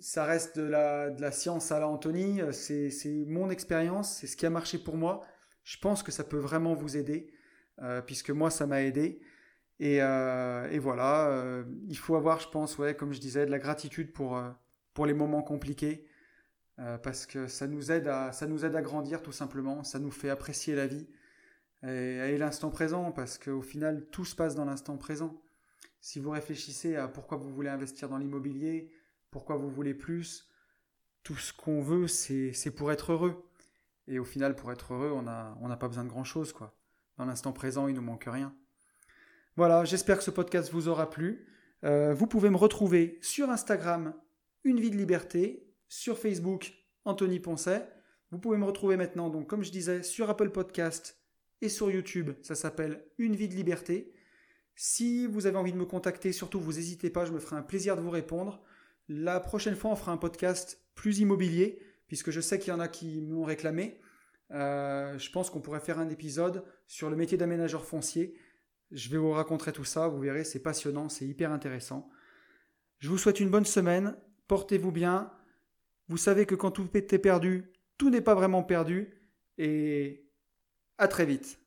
ça 0.00 0.24
reste 0.24 0.58
de 0.58 0.64
la, 0.64 1.10
de 1.10 1.20
la 1.20 1.30
science 1.30 1.70
à 1.70 1.78
la 1.78 1.86
Anthony, 1.86 2.40
c'est 2.50 2.90
mon 3.28 3.48
expérience, 3.48 4.12
c'est 4.16 4.26
ce 4.26 4.36
qui 4.36 4.44
a 4.44 4.50
marché 4.50 4.78
pour 4.78 4.96
moi. 4.96 5.20
Je 5.62 5.78
pense 5.78 6.02
que 6.02 6.10
ça 6.10 6.24
peut 6.24 6.38
vraiment 6.38 6.74
vous 6.74 6.96
aider, 6.96 7.32
euh, 7.80 8.02
puisque 8.02 8.30
moi, 8.30 8.50
ça 8.50 8.66
m'a 8.66 8.82
aidé. 8.82 9.20
Et, 9.78 10.02
euh, 10.02 10.68
et 10.68 10.80
voilà, 10.80 11.62
il 11.86 11.96
faut 11.96 12.16
avoir, 12.16 12.40
je 12.40 12.48
pense, 12.48 12.76
ouais, 12.78 12.96
comme 12.96 13.12
je 13.12 13.20
disais, 13.20 13.46
de 13.46 13.52
la 13.52 13.60
gratitude 13.60 14.12
pour, 14.12 14.42
pour 14.94 15.06
les 15.06 15.14
moments 15.14 15.42
compliqués, 15.42 16.08
parce 17.02 17.26
que 17.26 17.46
ça 17.46 17.66
nous, 17.66 17.92
aide 17.92 18.08
à, 18.08 18.32
ça 18.32 18.46
nous 18.46 18.64
aide 18.64 18.74
à 18.74 18.82
grandir 18.82 19.22
tout 19.22 19.32
simplement, 19.32 19.84
ça 19.84 19.98
nous 19.98 20.10
fait 20.10 20.30
apprécier 20.30 20.74
la 20.74 20.86
vie 20.86 21.06
et, 21.84 21.88
et 21.88 22.38
l'instant 22.38 22.70
présent, 22.70 23.12
parce 23.12 23.38
qu'au 23.38 23.62
final, 23.62 24.06
tout 24.10 24.24
se 24.24 24.34
passe 24.34 24.54
dans 24.54 24.64
l'instant 24.64 24.96
présent. 24.96 25.42
Si 26.00 26.18
vous 26.18 26.30
réfléchissez 26.30 26.96
à 26.96 27.06
pourquoi 27.06 27.38
vous 27.38 27.52
voulez 27.54 27.68
investir 27.68 28.08
dans 28.08 28.18
l'immobilier, 28.18 28.90
pourquoi 29.30 29.56
vous 29.56 29.70
voulez 29.70 29.94
plus. 29.94 30.48
Tout 31.22 31.36
ce 31.36 31.52
qu'on 31.52 31.80
veut, 31.80 32.08
c'est 32.08 32.74
pour 32.74 32.90
être 32.90 33.12
heureux. 33.12 33.48
Et 34.08 34.18
au 34.18 34.24
final, 34.24 34.56
pour 34.56 34.72
être 34.72 34.94
heureux, 34.94 35.12
on 35.12 35.22
n'a 35.22 35.56
on 35.60 35.68
pas 35.76 35.88
besoin 35.88 36.04
de 36.04 36.08
grand-chose. 36.08 36.52
quoi. 36.52 36.76
Dans 37.18 37.24
l'instant 37.24 37.52
présent, 37.52 37.86
il 37.88 37.94
nous 37.94 38.02
manque 38.02 38.24
rien. 38.26 38.54
Voilà, 39.56 39.84
j'espère 39.84 40.18
que 40.18 40.24
ce 40.24 40.30
podcast 40.30 40.72
vous 40.72 40.88
aura 40.88 41.08
plu. 41.08 41.46
Euh, 41.84 42.14
vous 42.14 42.26
pouvez 42.26 42.50
me 42.50 42.56
retrouver 42.56 43.18
sur 43.22 43.50
Instagram, 43.50 44.14
Une 44.64 44.80
vie 44.80 44.90
de 44.90 44.96
liberté, 44.96 45.71
sur 45.92 46.18
Facebook, 46.18 46.72
Anthony 47.04 47.38
Poncet. 47.38 47.86
Vous 48.30 48.38
pouvez 48.38 48.56
me 48.56 48.64
retrouver 48.64 48.96
maintenant, 48.96 49.28
donc 49.28 49.46
comme 49.46 49.62
je 49.62 49.70
disais, 49.70 50.02
sur 50.02 50.30
Apple 50.30 50.48
Podcast 50.48 51.22
et 51.60 51.68
sur 51.68 51.90
YouTube. 51.90 52.30
Ça 52.40 52.54
s'appelle 52.54 53.04
Une 53.18 53.36
vie 53.36 53.46
de 53.46 53.54
liberté. 53.54 54.14
Si 54.74 55.26
vous 55.26 55.44
avez 55.44 55.58
envie 55.58 55.74
de 55.74 55.76
me 55.76 55.84
contacter, 55.84 56.32
surtout 56.32 56.60
vous 56.60 56.72
n'hésitez 56.72 57.10
pas, 57.10 57.26
je 57.26 57.32
me 57.32 57.38
ferai 57.38 57.56
un 57.56 57.62
plaisir 57.62 57.94
de 57.94 58.00
vous 58.00 58.08
répondre. 58.08 58.62
La 59.06 59.38
prochaine 59.38 59.76
fois, 59.76 59.90
on 59.90 59.94
fera 59.94 60.12
un 60.12 60.16
podcast 60.16 60.82
plus 60.94 61.18
immobilier, 61.18 61.78
puisque 62.06 62.30
je 62.30 62.40
sais 62.40 62.58
qu'il 62.58 62.70
y 62.70 62.74
en 62.74 62.80
a 62.80 62.88
qui 62.88 63.20
m'ont 63.20 63.44
réclamé. 63.44 64.00
Euh, 64.52 65.18
je 65.18 65.30
pense 65.30 65.50
qu'on 65.50 65.60
pourrait 65.60 65.80
faire 65.80 65.98
un 65.98 66.08
épisode 66.08 66.64
sur 66.86 67.10
le 67.10 67.16
métier 67.16 67.36
d'aménageur 67.36 67.84
foncier. 67.84 68.34
Je 68.92 69.10
vais 69.10 69.18
vous 69.18 69.32
raconter 69.32 69.72
tout 69.72 69.84
ça, 69.84 70.08
vous 70.08 70.20
verrez, 70.20 70.44
c'est 70.44 70.62
passionnant, 70.62 71.10
c'est 71.10 71.26
hyper 71.26 71.52
intéressant. 71.52 72.08
Je 72.98 73.10
vous 73.10 73.18
souhaite 73.18 73.40
une 73.40 73.50
bonne 73.50 73.66
semaine, 73.66 74.16
portez-vous 74.48 74.90
bien. 74.90 75.30
Vous 76.12 76.18
savez 76.18 76.44
que 76.44 76.54
quand 76.54 76.72
tout 76.72 76.82
est 76.94 77.18
perdu, 77.18 77.72
tout 77.96 78.10
n'est 78.10 78.20
pas 78.20 78.34
vraiment 78.34 78.62
perdu. 78.62 79.14
Et 79.56 80.28
à 80.98 81.08
très 81.08 81.24
vite. 81.24 81.58